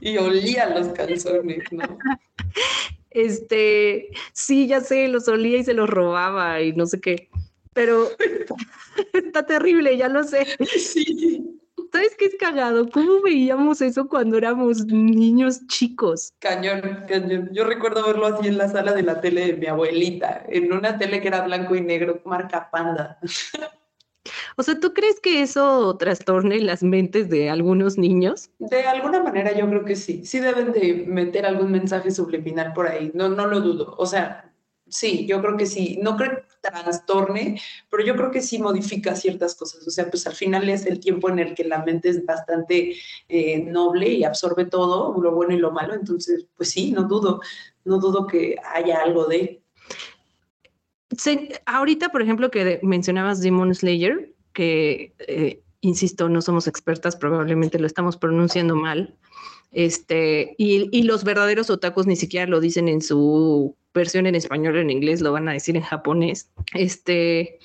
[0.00, 1.98] y olía los calzones, ¿no?
[3.18, 7.28] Este, sí, ya sé, los olía y se los robaba y no sé qué,
[7.72, 8.08] pero
[9.12, 10.46] está terrible, ya lo sé.
[10.78, 11.60] Sí.
[11.92, 12.88] ¿Sabes qué es cagado?
[12.90, 16.32] ¿Cómo veíamos eso cuando éramos niños chicos?
[16.38, 17.50] Cañón, cañón.
[17.52, 20.96] Yo recuerdo verlo así en la sala de la tele de mi abuelita, en una
[20.96, 23.18] tele que era blanco y negro, marca panda.
[24.56, 28.50] O sea, ¿tú crees que eso trastorne las mentes de algunos niños?
[28.58, 30.24] De alguna manera yo creo que sí.
[30.24, 33.10] Sí deben de meter algún mensaje subliminal por ahí.
[33.14, 33.94] No, no lo dudo.
[33.98, 34.52] O sea,
[34.88, 35.98] sí, yo creo que sí.
[36.02, 37.60] No creo que trastorne,
[37.90, 39.86] pero yo creo que sí modifica ciertas cosas.
[39.86, 42.94] O sea, pues al final es el tiempo en el que la mente es bastante
[43.28, 45.94] eh, noble y absorbe todo, lo bueno y lo malo.
[45.94, 47.40] Entonces, pues sí, no dudo,
[47.84, 49.62] no dudo que haya algo de
[51.66, 57.86] ahorita, por ejemplo, que mencionabas Demon Slayer, que eh, insisto, no somos expertas, probablemente lo
[57.86, 59.14] estamos pronunciando mal.
[59.70, 64.76] Este, y, y, los verdaderos otakus ni siquiera lo dicen en su versión en español
[64.76, 66.50] o en inglés, lo van a decir en japonés.
[66.74, 67.58] Este,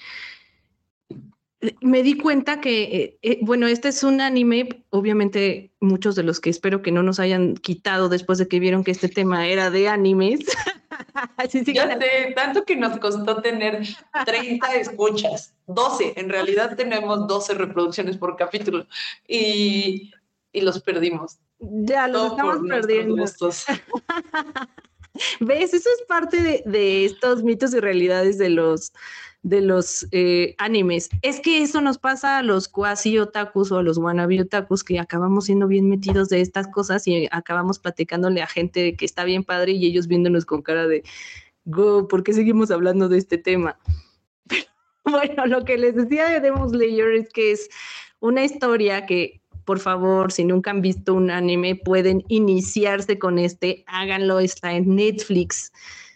[1.82, 6.40] me di cuenta que, eh, eh, bueno, este es un anime, obviamente muchos de los
[6.40, 9.70] que espero que no nos hayan quitado después de que vieron que este tema era
[9.70, 10.40] de animes.
[11.38, 13.84] Así sí, ya sé, tanto que nos costó tener
[14.26, 18.86] 30 escuchas, 12, en realidad tenemos 12 reproducciones por capítulo
[19.28, 20.12] y,
[20.52, 21.38] y los perdimos.
[21.60, 23.24] Ya, los estamos perdiendo.
[25.40, 25.74] ¿Ves?
[25.74, 28.94] Eso es parte de, de estos mitos y realidades de los
[29.44, 31.10] de los eh, animes.
[31.22, 35.00] Es que eso nos pasa a los cuasi otakus o a los wannabe otakus que
[35.00, 39.44] acabamos siendo bien metidos de estas cosas y acabamos platicándole a gente que está bien
[39.44, 41.04] padre y ellos viéndonos con cara de,
[41.66, 43.78] go, ¿por qué seguimos hablando de este tema?
[45.04, 47.70] bueno, lo que les decía de Demon Slayer es que es
[48.22, 53.84] una historia que, por favor, si nunca han visto un anime, pueden iniciarse con este,
[53.88, 55.72] háganlo, está en Netflix.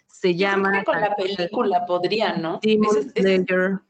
[0.06, 0.82] Se llama.
[0.84, 2.60] con la película podrían, ¿no?
[2.62, 3.80] Demon Slayer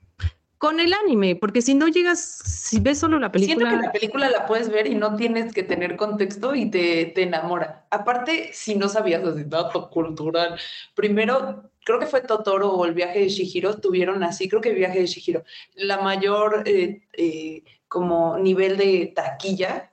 [0.58, 3.56] con el anime, porque si no llegas, si ves solo la película.
[3.56, 7.06] Siento que la película la puedes ver y no tienes que tener contexto y te,
[7.06, 7.86] te enamora.
[7.90, 10.58] Aparte, si no sabías así, dato cultural,
[10.94, 14.76] primero, creo que fue Totoro o el viaje de Shihiro, tuvieron así, creo que el
[14.76, 15.44] viaje de Shihiro,
[15.76, 19.92] la mayor eh, eh, como nivel de taquilla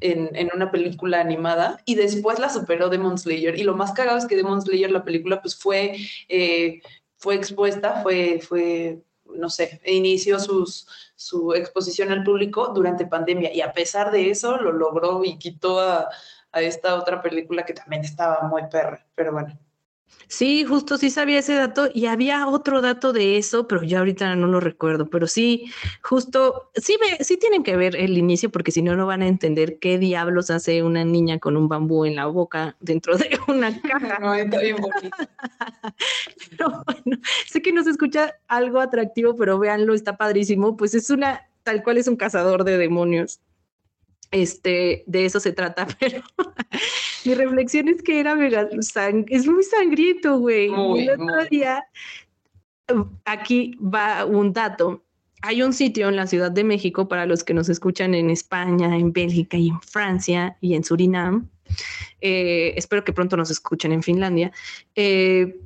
[0.00, 3.58] en, en, una película animada y después la superó Demon Slayer.
[3.58, 5.96] Y lo más cagado es que Demon Slayer, la película, pues fue,
[6.28, 6.80] eh,
[7.16, 13.72] fue expuesta, fue, fue no sé, inició su exposición al público durante pandemia y a
[13.72, 16.08] pesar de eso lo logró y quitó a,
[16.52, 19.58] a esta otra película que también estaba muy perra, pero bueno.
[20.32, 24.34] Sí, justo sí sabía ese dato y había otro dato de eso, pero ya ahorita
[24.34, 25.70] no lo recuerdo, pero sí,
[26.00, 29.28] justo, sí, ve, sí tienen que ver el inicio porque si no, no van a
[29.28, 33.78] entender qué diablos hace una niña con un bambú en la boca dentro de una
[33.82, 34.18] caja.
[34.20, 35.14] No, está bien bonito.
[36.50, 41.10] pero bueno, sé que no se escucha algo atractivo, pero véanlo, está padrísimo, pues es
[41.10, 43.38] una, tal cual es un cazador de demonios.
[44.32, 46.22] Este, de eso se trata, pero
[47.24, 48.68] mi reflexión es que era mega
[49.28, 50.66] es muy sangriento, güey.
[50.66, 51.84] el otro día,
[53.24, 55.04] aquí va un dato.
[55.42, 58.96] Hay un sitio en la Ciudad de México para los que nos escuchan en España,
[58.96, 61.48] en Bélgica y en Francia y en Surinam.
[62.20, 64.52] Eh, espero que pronto nos escuchen en Finlandia.
[64.94, 65.60] Eh,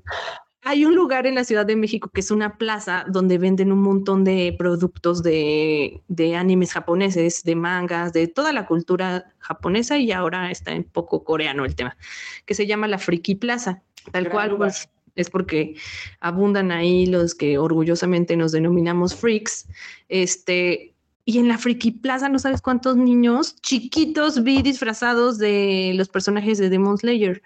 [0.68, 3.82] hay un lugar en la Ciudad de México que es una plaza donde venden un
[3.82, 10.10] montón de productos de, de, animes japoneses, de mangas, de toda la cultura japonesa y
[10.10, 11.96] ahora está en poco coreano el tema,
[12.46, 15.76] que se llama la Friki Plaza, tal cual pues, es porque
[16.18, 19.68] abundan ahí los que orgullosamente nos denominamos freaks.
[20.08, 26.08] Este, y en la Friki Plaza no sabes cuántos niños chiquitos vi disfrazados de los
[26.08, 27.40] personajes de Demon Slayer.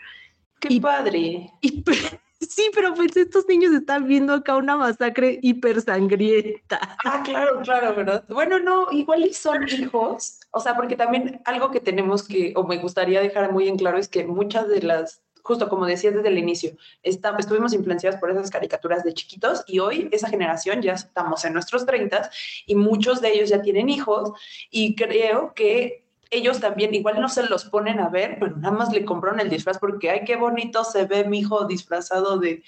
[0.58, 1.50] ¡Qué padre!
[1.60, 1.84] Y,
[2.40, 6.96] Sí, pero pues estos niños están viendo acá una masacre hiper sangrienta.
[7.04, 8.24] Ah, claro, claro, ¿verdad?
[8.28, 12.66] Bueno, no, igual y son hijos, o sea, porque también algo que tenemos que, o
[12.66, 16.28] me gustaría dejar muy en claro, es que muchas de las, justo como decías desde
[16.28, 20.94] el inicio, está, estuvimos influenciadas por esas caricaturas de chiquitos y hoy esa generación ya
[20.94, 22.30] estamos en nuestros 30
[22.64, 24.32] y muchos de ellos ya tienen hijos
[24.70, 28.92] y creo que ellos también igual no se los ponen a ver, pero nada más
[28.92, 32.62] le compraron el disfraz porque, ay, qué bonito se ve mi hijo disfrazado de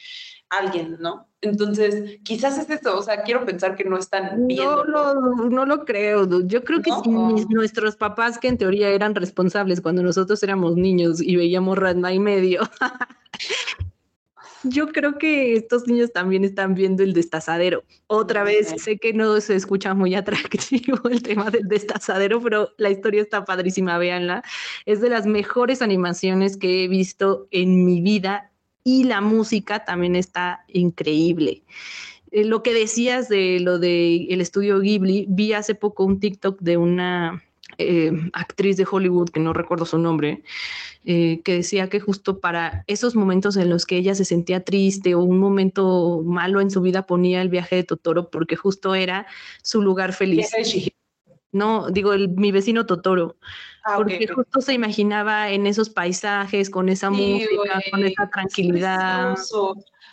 [0.50, 1.28] alguien, ¿no?
[1.40, 4.84] Entonces, quizás es eso, o sea, quiero pensar que no están viendo.
[4.84, 7.10] No, lo, no lo creo, yo creo que si
[7.54, 12.18] nuestros papás, que en teoría eran responsables cuando nosotros éramos niños y veíamos Ranma y
[12.18, 12.60] medio,
[14.64, 17.84] yo creo que estos niños también están viendo el destazadero.
[18.06, 22.90] Otra vez, sé que no se escucha muy atractivo el tema del destazadero, pero la
[22.90, 24.42] historia está padrísima, véanla.
[24.86, 28.50] Es de las mejores animaciones que he visto en mi vida
[28.84, 31.62] y la música también está increíble.
[32.30, 36.60] Eh, lo que decías de lo del el estudio Ghibli, vi hace poco un TikTok
[36.60, 37.42] de una
[37.82, 40.42] eh, actriz de Hollywood, que no recuerdo su nombre,
[41.04, 45.14] eh, que decía que justo para esos momentos en los que ella se sentía triste
[45.14, 49.26] o un momento malo en su vida ponía el viaje de Totoro porque justo era
[49.62, 50.50] su lugar feliz.
[51.52, 53.36] No, digo, el, mi vecino Totoro.
[53.84, 59.36] Ah, porque justo se imaginaba en esos paisajes, con esa música, con esa tranquilidad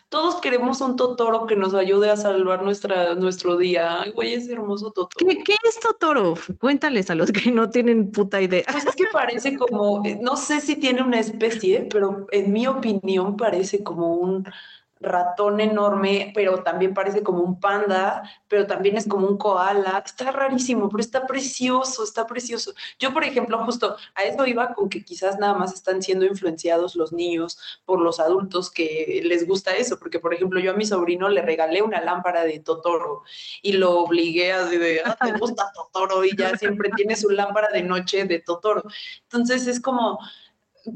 [0.09, 4.01] todos queremos un Totoro que nos ayude a salvar nuestra, nuestro día.
[4.01, 5.09] Ay, güey, es hermoso Totoro.
[5.17, 6.33] ¿Qué, ¿Qué, es Totoro?
[6.59, 8.63] Cuéntales a los que no tienen puta idea.
[8.71, 12.65] Pues es que parece como, eh, no sé si tiene una especie, pero en mi
[12.65, 14.45] opinión parece como un
[14.99, 20.03] ratón enorme, pero también parece como un panda, pero también es como un koala.
[20.05, 22.73] Está rarísimo, pero está precioso, está precioso.
[22.99, 26.95] Yo, por ejemplo, justo a eso iba con que quizás nada más están siendo influenciados
[26.95, 30.85] los niños por los adultos que les gusta eso, porque, por ejemplo, yo a mi
[30.85, 33.23] sobrino le regalé una lámpara de Totoro
[33.61, 37.69] y lo obligué a de, ah, te gusta Totoro y ya siempre tiene su lámpara
[37.71, 38.83] de noche de Totoro.
[39.23, 40.19] Entonces es como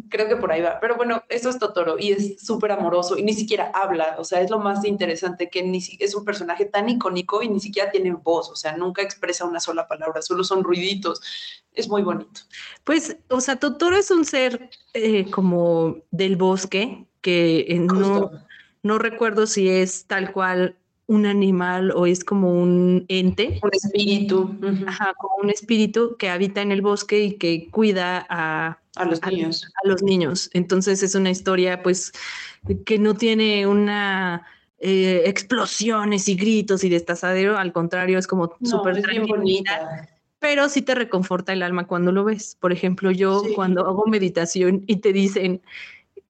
[0.09, 0.79] creo que por ahí va.
[0.79, 4.15] Pero bueno, eso es Totoro y es súper amoroso y ni siquiera habla.
[4.17, 7.59] O sea, es lo más interesante que ni es un personaje tan icónico y ni
[7.59, 8.49] siquiera tiene voz.
[8.49, 11.21] O sea, nunca expresa una sola palabra, solo son ruiditos.
[11.73, 12.41] Es muy bonito.
[12.83, 18.31] Pues, o sea, Totoro es un ser eh, como del bosque que eh, no,
[18.83, 20.77] no recuerdo si es tal cual
[21.07, 23.59] un animal o es como un ente.
[23.61, 24.57] Un espíritu.
[24.87, 29.21] Ajá, como un espíritu que habita en el bosque y que cuida a, a los
[29.25, 29.65] niños.
[29.83, 30.49] A, los niños.
[30.53, 32.13] Entonces es una historia pues
[32.85, 34.45] que no tiene una
[34.79, 40.09] eh, explosiones y gritos y destazadero, al contrario, es como súper bonita.
[40.39, 42.57] Pero sí te reconforta el alma cuando lo ves.
[42.59, 45.61] Por ejemplo, yo cuando hago meditación y te dicen,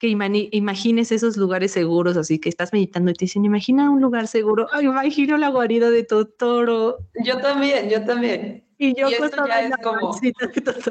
[0.10, 4.68] imagines esos lugares seguros, así que estás meditando y te dicen, imagina un lugar seguro,
[4.72, 7.00] Ay, imagino la guarida de Totoro.
[7.24, 8.64] Yo también, yo también.
[8.84, 10.14] Y yo esto ya es como...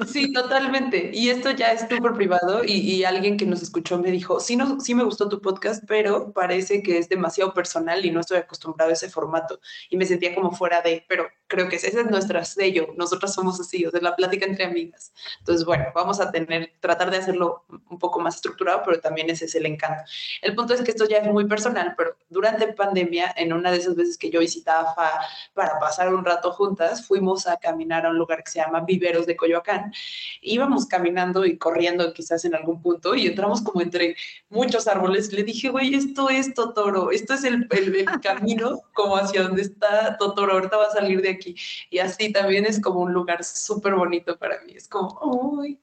[0.07, 1.11] Sí, totalmente.
[1.12, 4.57] Y esto ya es súper privado y, y, alguien que nos escuchó me dijo, sí,
[4.57, 8.38] no, sí me gustó tu podcast, pero parece que es demasiado personal y no estoy
[8.38, 9.61] acostumbrado a ese formato.
[9.90, 12.95] Y me sentía como fuera de, pero creo que ese es nuestro sello.
[12.97, 15.12] Nosotras somos así, o sea, la plática entre amigas.
[15.40, 19.45] Entonces, bueno, vamos a tener, tratar de hacerlo un poco más estructurado, pero también ese
[19.45, 20.03] es el encanto.
[20.40, 23.76] El punto es que esto ya es muy personal, pero durante pandemia, en una de
[23.76, 25.20] esas veces que yo visitaba FA
[25.53, 29.26] para pasar un rato juntas, fuimos a caminar a un lugar que se llama Viveros
[29.26, 29.93] de Coyoacán.
[30.41, 34.16] Íbamos caminando y corriendo quizás en algún punto y entramos como entre
[34.49, 35.33] muchos árboles.
[35.33, 39.62] Le dije, güey, esto es Totoro, esto es el, el, el camino como hacia donde
[39.62, 41.55] está Totoro, ahorita va a salir de aquí
[41.91, 44.74] y así también es como un lugar súper bonito para mí.
[44.74, 45.78] Es como, uy,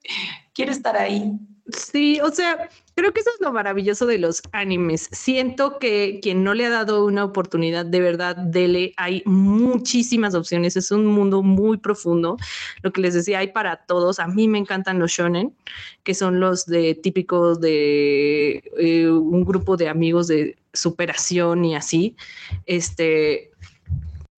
[0.54, 1.34] quiero estar ahí.
[1.72, 2.70] Sí, o sea,
[3.00, 5.08] creo que eso es lo maravilloso de los animes.
[5.12, 10.76] Siento que quien no le ha dado una oportunidad, de verdad, dele, hay muchísimas opciones,
[10.76, 12.36] es un mundo muy profundo.
[12.82, 14.20] Lo que les decía, hay para todos.
[14.20, 15.56] A mí me encantan los shonen,
[16.04, 22.18] que son los de típicos de eh, un grupo de amigos de superación y así.
[22.66, 23.52] Este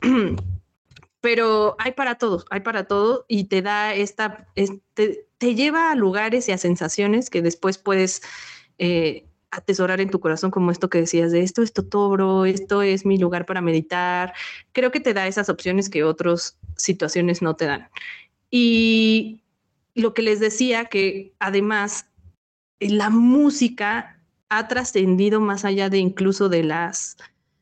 [1.22, 5.96] pero hay para todos, hay para todo y te da esta, este, te lleva a
[5.96, 8.22] lugares y a sensaciones que después puedes
[8.78, 13.08] eh, atesorar en tu corazón, como esto que decías de esto es Totoro, esto es
[13.08, 14.34] mi lugar para meditar.
[14.72, 17.90] Creo que te da esas opciones que otras situaciones no te dan.
[18.52, 19.42] Y
[19.96, 22.06] lo que les decía, que además
[22.80, 27.18] la música ha trascendido más allá de incluso de las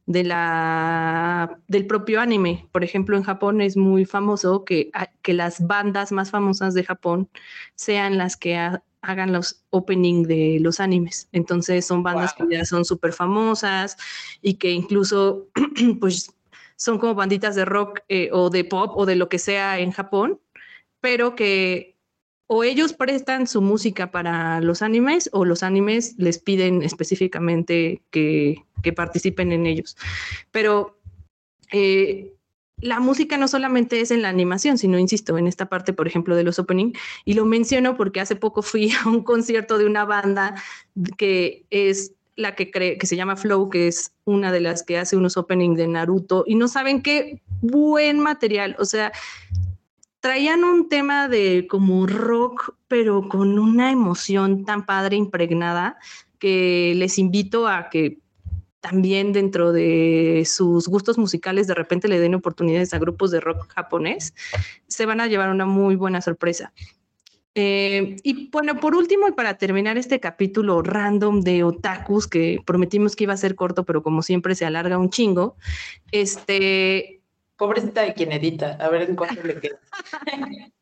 [0.09, 2.67] de la, del propio anime.
[2.71, 4.89] Por ejemplo, en Japón es muy famoso que,
[5.21, 7.29] que las bandas más famosas de Japón
[7.75, 8.57] sean las que
[9.01, 11.29] hagan los opening de los animes.
[11.31, 13.97] Entonces son bandas que ya son súper famosas
[14.41, 15.47] y que incluso
[15.99, 16.33] pues
[16.75, 19.91] son como banditas de rock eh, o de pop o de lo que sea en
[19.91, 20.41] Japón,
[21.01, 21.98] pero que
[22.51, 28.63] o ellos prestan su música para los animes o los animes les piden específicamente que,
[28.95, 29.95] participen en ellos.
[30.49, 30.97] Pero
[31.71, 32.33] eh,
[32.81, 36.35] la música no solamente es en la animación, sino, insisto, en esta parte, por ejemplo,
[36.35, 36.93] de los opening,
[37.23, 40.55] y lo menciono porque hace poco fui a un concierto de una banda
[41.19, 44.97] que es la que cree, que se llama Flow, que es una de las que
[44.97, 49.11] hace unos opening de Naruto, y no saben qué buen material, o sea,
[50.19, 55.97] traían un tema de como rock, pero con una emoción tan padre impregnada
[56.39, 58.19] que les invito a que
[58.79, 63.67] también dentro de sus gustos musicales de repente le den oportunidades a grupos de rock
[63.73, 64.33] japonés,
[64.87, 66.71] se van a llevar una muy buena sorpresa.
[67.55, 73.15] Eh, y bueno, por último, y para terminar este capítulo random de otakus, que prometimos
[73.15, 75.57] que iba a ser corto, pero como siempre se alarga un chingo,
[76.11, 77.18] este,
[77.59, 79.79] Pobrecita de quien edita, a ver en cuánto le queda.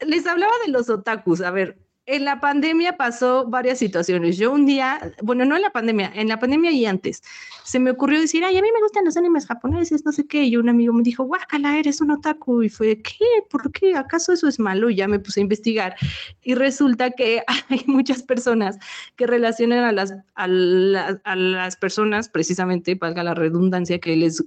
[0.00, 4.38] Les hablaba de los otakus, a ver, en la pandemia pasó varias situaciones.
[4.38, 7.22] Yo un día, bueno, no en la pandemia, en la pandemia y antes,
[7.64, 10.44] se me ocurrió decir, ay, a mí me gustan los animes japoneses, no sé qué.
[10.44, 12.62] Y un amigo me dijo, guácala, eres un otaku.
[12.62, 13.26] Y fue, ¿qué?
[13.50, 13.94] ¿Por qué?
[13.94, 14.88] ¿Acaso eso es malo?
[14.88, 15.96] Y ya me puse a investigar.
[16.40, 18.78] Y resulta que hay muchas personas
[19.16, 24.42] que relacionan a las, a, a las personas, precisamente, valga la redundancia, que les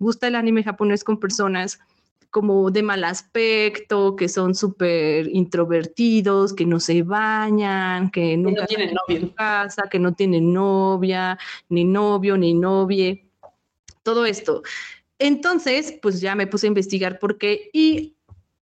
[0.00, 1.78] gusta el anime japonés con personas
[2.30, 8.66] como de mal aspecto, que son súper introvertidos, que no se bañan, que nunca no
[8.66, 11.38] tienen novio en casa, que no tienen novia,
[11.68, 13.28] ni novio, ni novie,
[14.02, 14.62] todo esto.
[15.18, 18.16] Entonces, pues ya me puse a investigar por qué y,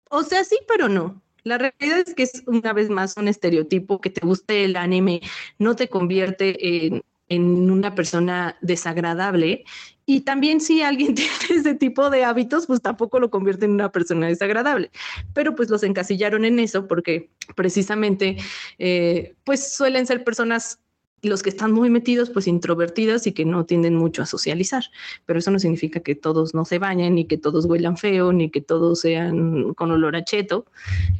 [0.10, 1.22] o sea, sí, pero no.
[1.44, 5.22] La realidad es que es una vez más un estereotipo que te guste el anime,
[5.58, 9.64] no te convierte en, en una persona desagradable
[10.10, 13.92] y también si alguien tiene ese tipo de hábitos, pues tampoco lo convierte en una
[13.92, 14.90] persona desagradable.
[15.36, 18.38] Pero pues los encasillaron en eso porque precisamente
[18.80, 20.80] eh, pues suelen ser personas
[21.22, 24.86] los que están muy metidos, pues introvertidas y que no tienden mucho a socializar.
[25.28, 28.50] Pero eso no significa que todos no se bañen, ni que todos huelan feo, ni
[28.50, 30.66] que todos sean con olor a cheto.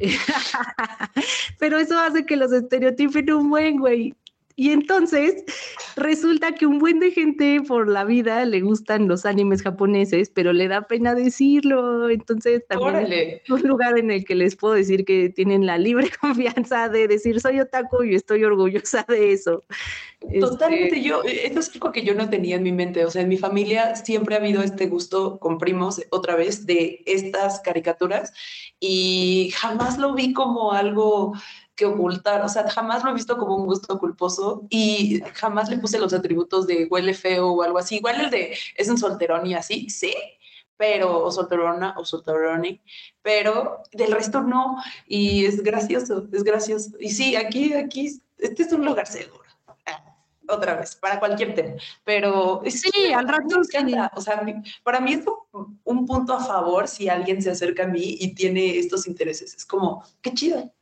[1.60, 4.16] Pero eso hace que los estereotipen un buen, güey
[4.60, 5.42] Y entonces
[5.96, 10.52] resulta que un buen de gente por la vida le gustan los animes japoneses, pero
[10.52, 12.10] le da pena decirlo.
[12.10, 16.10] Entonces también es un lugar en el que les puedo decir que tienen la libre
[16.20, 19.64] confianza de decir soy otaku y estoy orgullosa de eso.
[20.38, 23.22] Totalmente, este yo, esto es algo que yo no tenía en mi mente, o sea,
[23.22, 28.34] en mi familia siempre ha habido este gusto con primos, otra vez, de estas caricaturas
[28.78, 31.32] y jamás lo vi como algo
[31.80, 35.78] que ocultar, o sea, jamás lo he visto como un gusto culposo y jamás le
[35.78, 39.46] puse los atributos de huele feo o algo así, igual el de es un solterón
[39.46, 40.14] y así, sí,
[40.76, 42.82] pero, o solterona o solteroni,
[43.22, 44.76] pero del resto no,
[45.06, 46.90] y es gracioso, es gracioso.
[47.00, 49.40] Y sí, aquí, aquí, este es un lugar seguro
[50.50, 51.74] otra vez, para cualquier tema.
[52.04, 53.60] Pero sí, al rato
[54.16, 54.42] O sea,
[54.82, 55.24] para mí es
[55.84, 59.54] un punto a favor si alguien se acerca a mí y tiene estos intereses.
[59.54, 60.72] Es como, qué chido.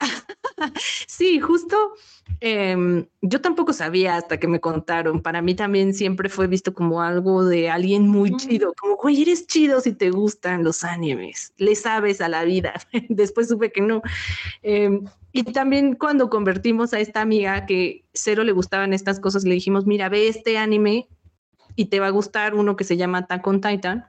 [1.06, 1.94] sí, justo
[2.40, 5.22] em, yo tampoco sabía hasta que me contaron.
[5.22, 9.46] Para mí también siempre fue visto como algo de alguien muy chido, como, güey, eres
[9.46, 12.74] chido si te gustan los animes, le sabes a la vida.
[13.08, 14.02] Después supe que no.
[14.62, 19.54] Em, y también cuando convertimos a esta amiga que cero le gustaban estas cosas, le
[19.54, 21.08] dijimos, mira, ve este anime
[21.76, 24.06] y te va a gustar uno que se llama Attack on Titan.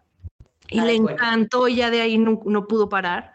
[0.67, 3.33] Y le encantó y ya de ahí no, no pudo parar.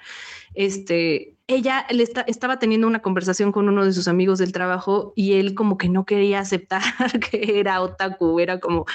[0.55, 5.35] Este, ella le estaba teniendo una conversación con uno de sus amigos del trabajo y
[5.35, 6.83] él como que no quería aceptar
[7.31, 8.87] que era otaku, era como,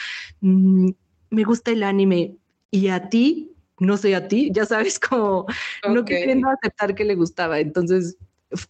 [0.42, 0.90] mm,
[1.30, 2.38] me gusta el anime
[2.72, 5.46] y a ti, no sé a ti, ya sabes, como
[5.90, 7.60] no queriendo aceptar que le gustaba.
[7.60, 8.18] Entonces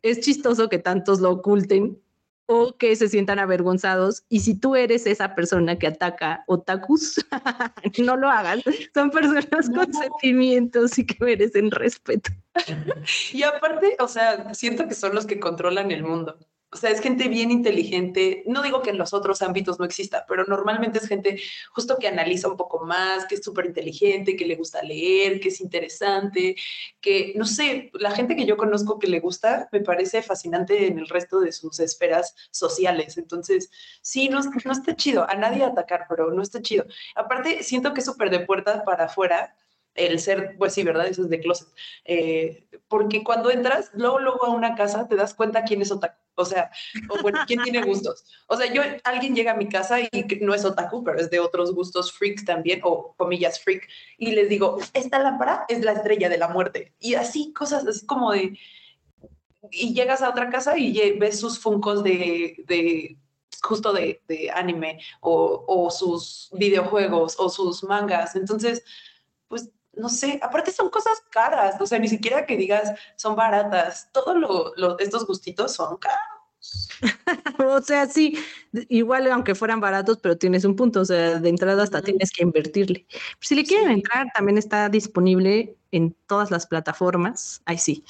[0.01, 1.99] es chistoso que tantos lo oculten
[2.47, 4.23] o que se sientan avergonzados.
[4.29, 7.25] Y si tú eres esa persona que ataca otakus,
[7.99, 8.63] no lo hagas.
[8.93, 12.31] Son personas con sentimientos y que merecen respeto.
[13.33, 16.37] y aparte, o sea, siento que son los que controlan el mundo.
[16.75, 18.43] O sea, es gente bien inteligente.
[18.47, 21.39] No digo que en los otros ámbitos no exista, pero normalmente es gente
[21.71, 25.47] justo que analiza un poco más, que es súper inteligente, que le gusta leer, que
[25.47, 26.57] es interesante,
[26.99, 30.99] que, no sé, la gente que yo conozco que le gusta me parece fascinante en
[30.99, 33.17] el resto de sus esferas sociales.
[33.17, 33.71] Entonces,
[34.01, 35.25] sí, no, no está chido.
[35.29, 36.83] A nadie atacar, pero no está chido.
[37.15, 39.55] Aparte, siento que es súper de puerta para afuera
[39.95, 41.07] el ser, pues sí, ¿verdad?
[41.07, 41.67] Eso es de closet.
[42.03, 46.15] Eh, porque cuando entras, luego, luego a una casa, te das cuenta quién es otaku.
[46.37, 46.69] O sea,
[47.09, 48.25] o bueno, quién tiene gustos.
[48.47, 50.09] O sea, yo, alguien llega a mi casa y
[50.41, 53.87] no es otaku, pero es de otros gustos freaks también, o comillas freak,
[54.17, 56.93] y les digo, esta lámpara es la estrella de la muerte.
[56.99, 58.57] Y así, cosas así como de...
[59.71, 63.17] Y llegas a otra casa y ves sus funcos de, de
[63.63, 68.35] justo de, de anime, o, o sus videojuegos, o sus mangas.
[68.35, 68.83] Entonces,
[69.47, 74.09] pues no sé, aparte son cosas caras, o sea, ni siquiera que digas son baratas,
[74.11, 76.35] todos lo, estos gustitos son caros.
[77.59, 78.39] o sea, sí,
[78.89, 82.43] igual aunque fueran baratos, pero tienes un punto, o sea, de entrada hasta tienes que
[82.43, 83.05] invertirle.
[83.39, 87.61] Si le quieren entrar, también está disponible en todas las plataformas.
[87.65, 88.03] Ahí sí.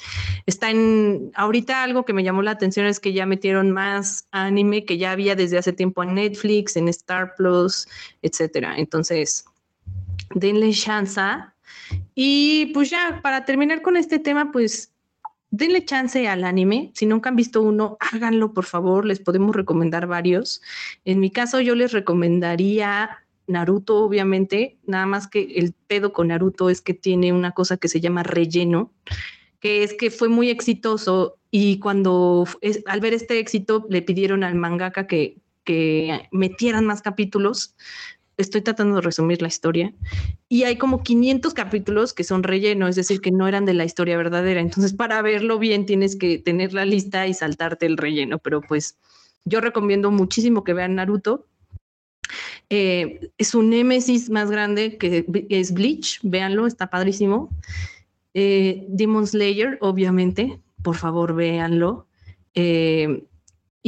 [0.46, 4.84] Está en, ahorita algo que me llamó la atención es que ya metieron más anime
[4.84, 7.86] que ya había desde hace tiempo en Netflix, en Star Plus,
[8.22, 8.74] etcétera.
[8.76, 9.44] Entonces,
[10.34, 11.20] denle chance
[12.14, 14.92] y pues ya, para terminar con este tema, pues
[15.50, 16.90] denle chance al anime.
[16.94, 19.04] Si nunca han visto uno, háganlo, por favor.
[19.04, 20.62] Les podemos recomendar varios.
[21.04, 24.78] En mi caso, yo les recomendaría Naruto, obviamente.
[24.86, 28.22] Nada más que el pedo con Naruto es que tiene una cosa que se llama
[28.22, 28.92] relleno,
[29.60, 32.46] que es que fue muy exitoso y cuando
[32.86, 37.74] al ver este éxito le pidieron al mangaka que, que metieran más capítulos
[38.36, 39.94] estoy tratando de resumir la historia
[40.48, 43.84] y hay como 500 capítulos que son relleno, es decir, que no eran de la
[43.84, 44.60] historia verdadera.
[44.60, 48.98] Entonces, para verlo bien tienes que tener la lista y saltarte el relleno, pero pues
[49.44, 51.46] yo recomiendo muchísimo que vean Naruto.
[52.68, 57.50] Eh, es un némesis más grande que es Bleach, véanlo, está padrísimo.
[58.34, 62.06] Eh, Demon Slayer, obviamente, por favor, véanlo.
[62.54, 63.24] Eh,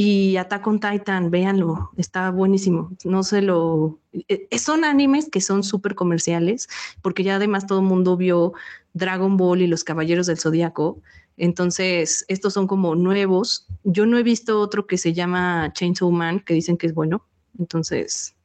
[0.01, 2.89] y Attack on Titan, véanlo, está buenísimo.
[3.03, 3.99] No se lo.
[4.13, 6.69] Eh, eh, son animes que son súper comerciales,
[7.01, 8.53] porque ya además todo el mundo vio
[8.93, 11.01] Dragon Ball y los Caballeros del Zodíaco.
[11.35, 13.67] Entonces, estos son como nuevos.
[13.83, 17.25] Yo no he visto otro que se llama Chainsaw Man, que dicen que es bueno.
[17.59, 18.37] Entonces,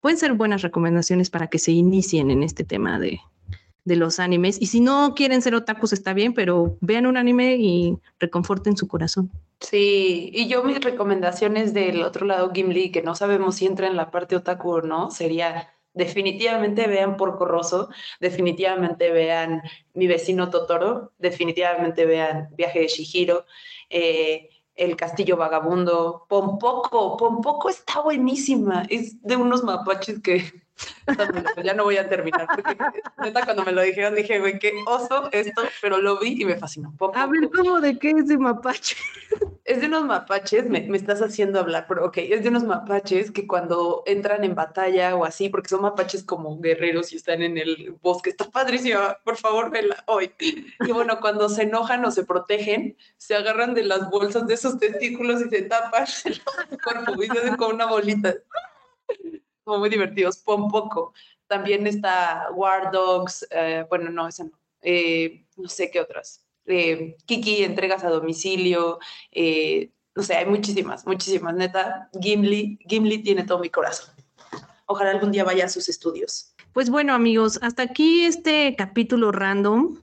[0.00, 3.20] pueden ser buenas recomendaciones para que se inicien en este tema de,
[3.84, 4.60] de los animes.
[4.60, 8.86] Y si no quieren ser otakus, está bien, pero vean un anime y reconforten su
[8.86, 9.30] corazón.
[9.60, 13.96] Sí, y yo mis recomendaciones del otro lado, Gimli, que no sabemos si entra en
[13.96, 17.88] la parte otaku o no, sería definitivamente vean Porco Rosso,
[18.20, 19.62] definitivamente vean
[19.94, 23.46] Mi vecino Totoro, definitivamente vean Viaje de Shihiro,
[23.90, 30.44] eh, El Castillo Vagabundo, Pompoco, Pompoco está buenísima, es de unos mapaches que
[31.64, 32.76] ya no voy a terminar, porque
[33.22, 36.56] neta cuando me lo dijeron dije, güey, qué oso esto, pero lo vi y me
[36.56, 36.94] fascinó.
[37.14, 38.96] A ver, ¿cómo de qué es de mapache?
[39.64, 43.30] Es de unos mapaches, me, me, estás haciendo hablar, pero ok, es de unos mapaches
[43.30, 47.58] que cuando entran en batalla o así, porque son mapaches como guerreros y están en
[47.58, 50.32] el bosque, está padrísima, por favor, vela hoy.
[50.38, 54.78] Y bueno, cuando se enojan o se protegen, se agarran de las bolsas de sus
[54.78, 56.40] testículos y se tapan el
[56.82, 58.34] cuerpo y se hacen como una bolita
[59.68, 61.12] como muy divertidos, poco.
[61.46, 66.44] También está War Dogs, eh, bueno, no, esa no, eh, no sé qué otras.
[66.64, 68.98] Eh, Kiki, entregas a domicilio,
[70.14, 72.08] no sé, hay muchísimas, muchísimas, neta.
[72.18, 74.14] Gimli, Gimli tiene todo mi corazón.
[74.86, 76.54] Ojalá algún día vaya a sus estudios.
[76.72, 80.00] Pues bueno, amigos, hasta aquí este capítulo random.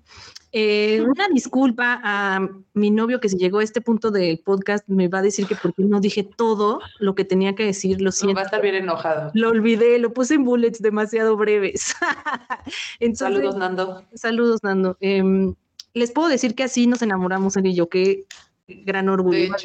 [0.58, 2.39] Eh, una disculpa a
[2.74, 5.56] mi novio que si llegó a este punto del podcast me va a decir que
[5.56, 8.36] porque no dije todo lo que tenía que decir, lo siento.
[8.36, 9.32] va a estar bien enojado.
[9.34, 11.93] Lo olvidé, lo puse en bullets demasiado breves.
[13.16, 14.06] saludos, Nando.
[14.14, 14.95] Saludos, Nando.
[15.01, 15.56] Em,
[15.93, 18.24] les puedo decir que así nos enamoramos él y yo, qué
[18.68, 19.55] gran orgullo.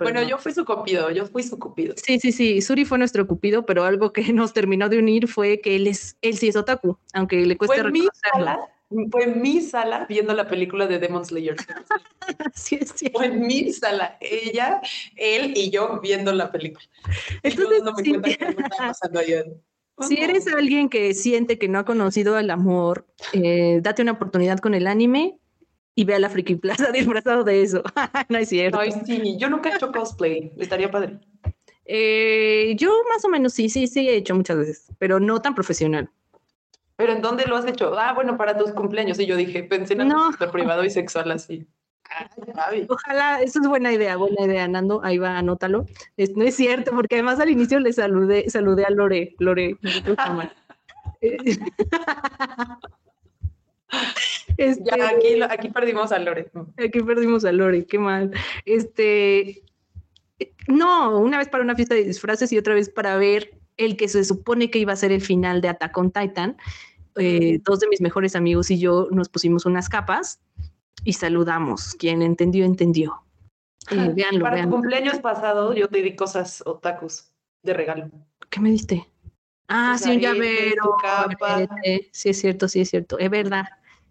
[0.00, 1.94] bueno, yo fui su cupido, yo fui su cupido.
[1.96, 5.60] Sí, sí, sí, Suri fue nuestro cupido, pero algo que nos terminó de unir fue
[5.60, 8.68] que él es, él sí es otaku, aunque le cueste reconocerlo
[9.10, 11.56] fue en mi sala viendo la película de Demon Slayer.
[12.54, 12.78] sí.
[13.12, 14.80] Fue en mi sala, ella,
[15.16, 16.86] él y yo viendo la película.
[17.42, 18.10] Entonces, no me sí.
[18.10, 19.44] cuenta que está pasando allá.
[20.00, 24.58] Si eres alguien que siente que no ha conocido el amor, eh, date una oportunidad
[24.58, 25.38] con el anime
[25.98, 27.82] y ve a la Friki Plaza disfrazado de eso.
[28.28, 28.78] no es cierto.
[28.78, 31.18] Ay, sí, yo nunca he hecho cosplay, estaría padre.
[31.84, 35.56] Eh, yo más o menos sí, sí, sí he hecho muchas veces, pero no tan
[35.56, 36.08] profesional.
[36.94, 37.98] ¿Pero en dónde lo has hecho?
[37.98, 39.18] Ah, bueno, para tus cumpleaños.
[39.18, 41.66] Y yo dije, pensé en algo privado y sexual así.
[42.88, 45.00] Ojalá, eso es buena idea, buena idea, Nando.
[45.02, 45.84] Ahí va, anótalo.
[46.36, 49.34] no es cierto, porque además al inicio le saludé, saludé a Lore.
[49.38, 49.78] Lore,
[54.56, 56.50] este, ya, aquí, aquí perdimos a Lore.
[56.76, 58.32] Aquí perdimos a Lore, qué mal.
[58.64, 59.62] Este,
[60.66, 64.08] no, una vez para una fiesta de disfraces y otra vez para ver el que
[64.08, 66.56] se supone que iba a ser el final de Attack on Titan.
[67.16, 70.40] Eh, dos de mis mejores amigos y yo nos pusimos unas capas
[71.04, 71.94] y saludamos.
[71.94, 73.22] Quien entendió, entendió.
[73.90, 77.32] Eh, Para tu cumpleaños pasado yo te di cosas otakus
[77.62, 78.10] de regalo.
[78.50, 79.08] ¿Qué me diste?
[79.68, 80.96] Ah, sí, un llavero.
[82.12, 83.18] Sí, es cierto, sí, es cierto.
[83.18, 83.64] Es verdad.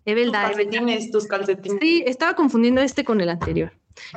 [0.08, 0.48] Es verdad.
[0.48, 1.80] Tus calcetines, tus calcetines.
[1.82, 3.74] Sí, estaba confundiendo este con el anterior.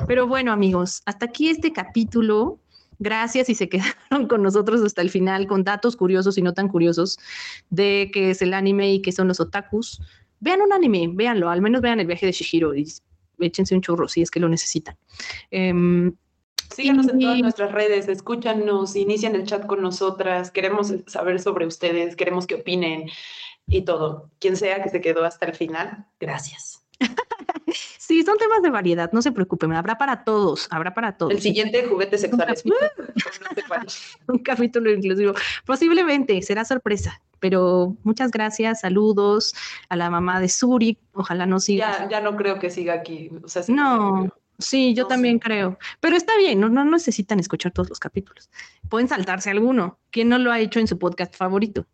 [0.07, 2.59] Pero bueno, amigos, hasta aquí este capítulo.
[2.97, 3.67] Gracias y se
[4.09, 7.19] quedaron con nosotros hasta el final con datos curiosos y no tan curiosos
[7.69, 10.01] de qué es el anime y qué son los otakus.
[10.39, 12.87] Vean un anime, véanlo, al menos vean el viaje de Shihiro y
[13.39, 14.95] échense un churro si es que lo necesitan.
[15.51, 16.15] Em,
[16.73, 22.15] Síganos en todas nuestras redes, escúchanos, inician el chat con nosotras, queremos saber sobre ustedes,
[22.15, 23.09] queremos que opinen
[23.67, 24.29] y todo.
[24.39, 26.85] Quien sea que se quedó hasta el final, gracias.
[28.11, 31.31] Sí, son temas de variedad, no se preocupen, habrá para todos, habrá para todos.
[31.31, 32.53] El siguiente juguete sexual
[34.27, 35.33] Un capítulo inclusivo.
[35.65, 39.53] Posiblemente, será sorpresa, pero muchas gracias, saludos
[39.87, 41.99] a la mamá de Suri, ojalá no siga.
[41.99, 43.29] Ya, ya no creo que siga aquí.
[43.69, 44.27] no,
[44.59, 45.77] sí, yo también creo.
[46.01, 48.49] Pero está bien, no, no necesitan escuchar todos los capítulos.
[48.89, 49.99] Pueden saltarse alguno.
[50.09, 51.85] ¿Quién no lo ha hecho en su podcast favorito?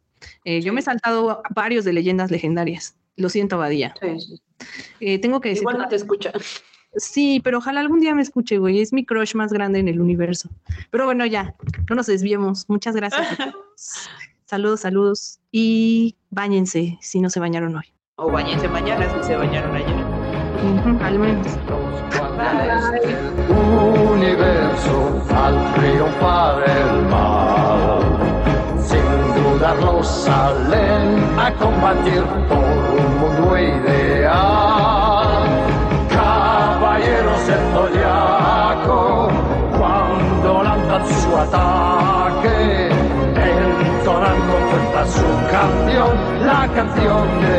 [0.44, 2.96] Eh, yo me he saltado varios de leyendas legendarias.
[3.16, 3.96] Lo siento, Badía.
[4.00, 4.42] Sí,
[5.00, 5.64] eh, tengo que decir.
[5.64, 6.32] Igual no te escucha.
[6.96, 8.80] Sí, pero ojalá algún día me escuche, güey.
[8.80, 10.50] Es mi crush más grande en el universo.
[10.90, 11.56] Pero bueno, ya,
[11.90, 12.66] no nos desviemos.
[12.70, 13.28] Muchas gracias.
[14.46, 15.40] saludos, saludos.
[15.52, 17.86] Y bañense si no se bañaron hoy.
[18.16, 21.04] O bañense mañana si se bañaron ayer.
[21.04, 21.48] al menos.
[24.12, 27.97] Universo al triunfar el mal.
[29.68, 35.28] Sin dudarlo salen a combatir por un mundo ideal.
[36.10, 39.28] Caballeros del zodiaco,
[39.78, 42.90] cuando lanzan su ataque,
[43.36, 46.14] entonando frente a su canción,
[46.46, 47.58] la canción de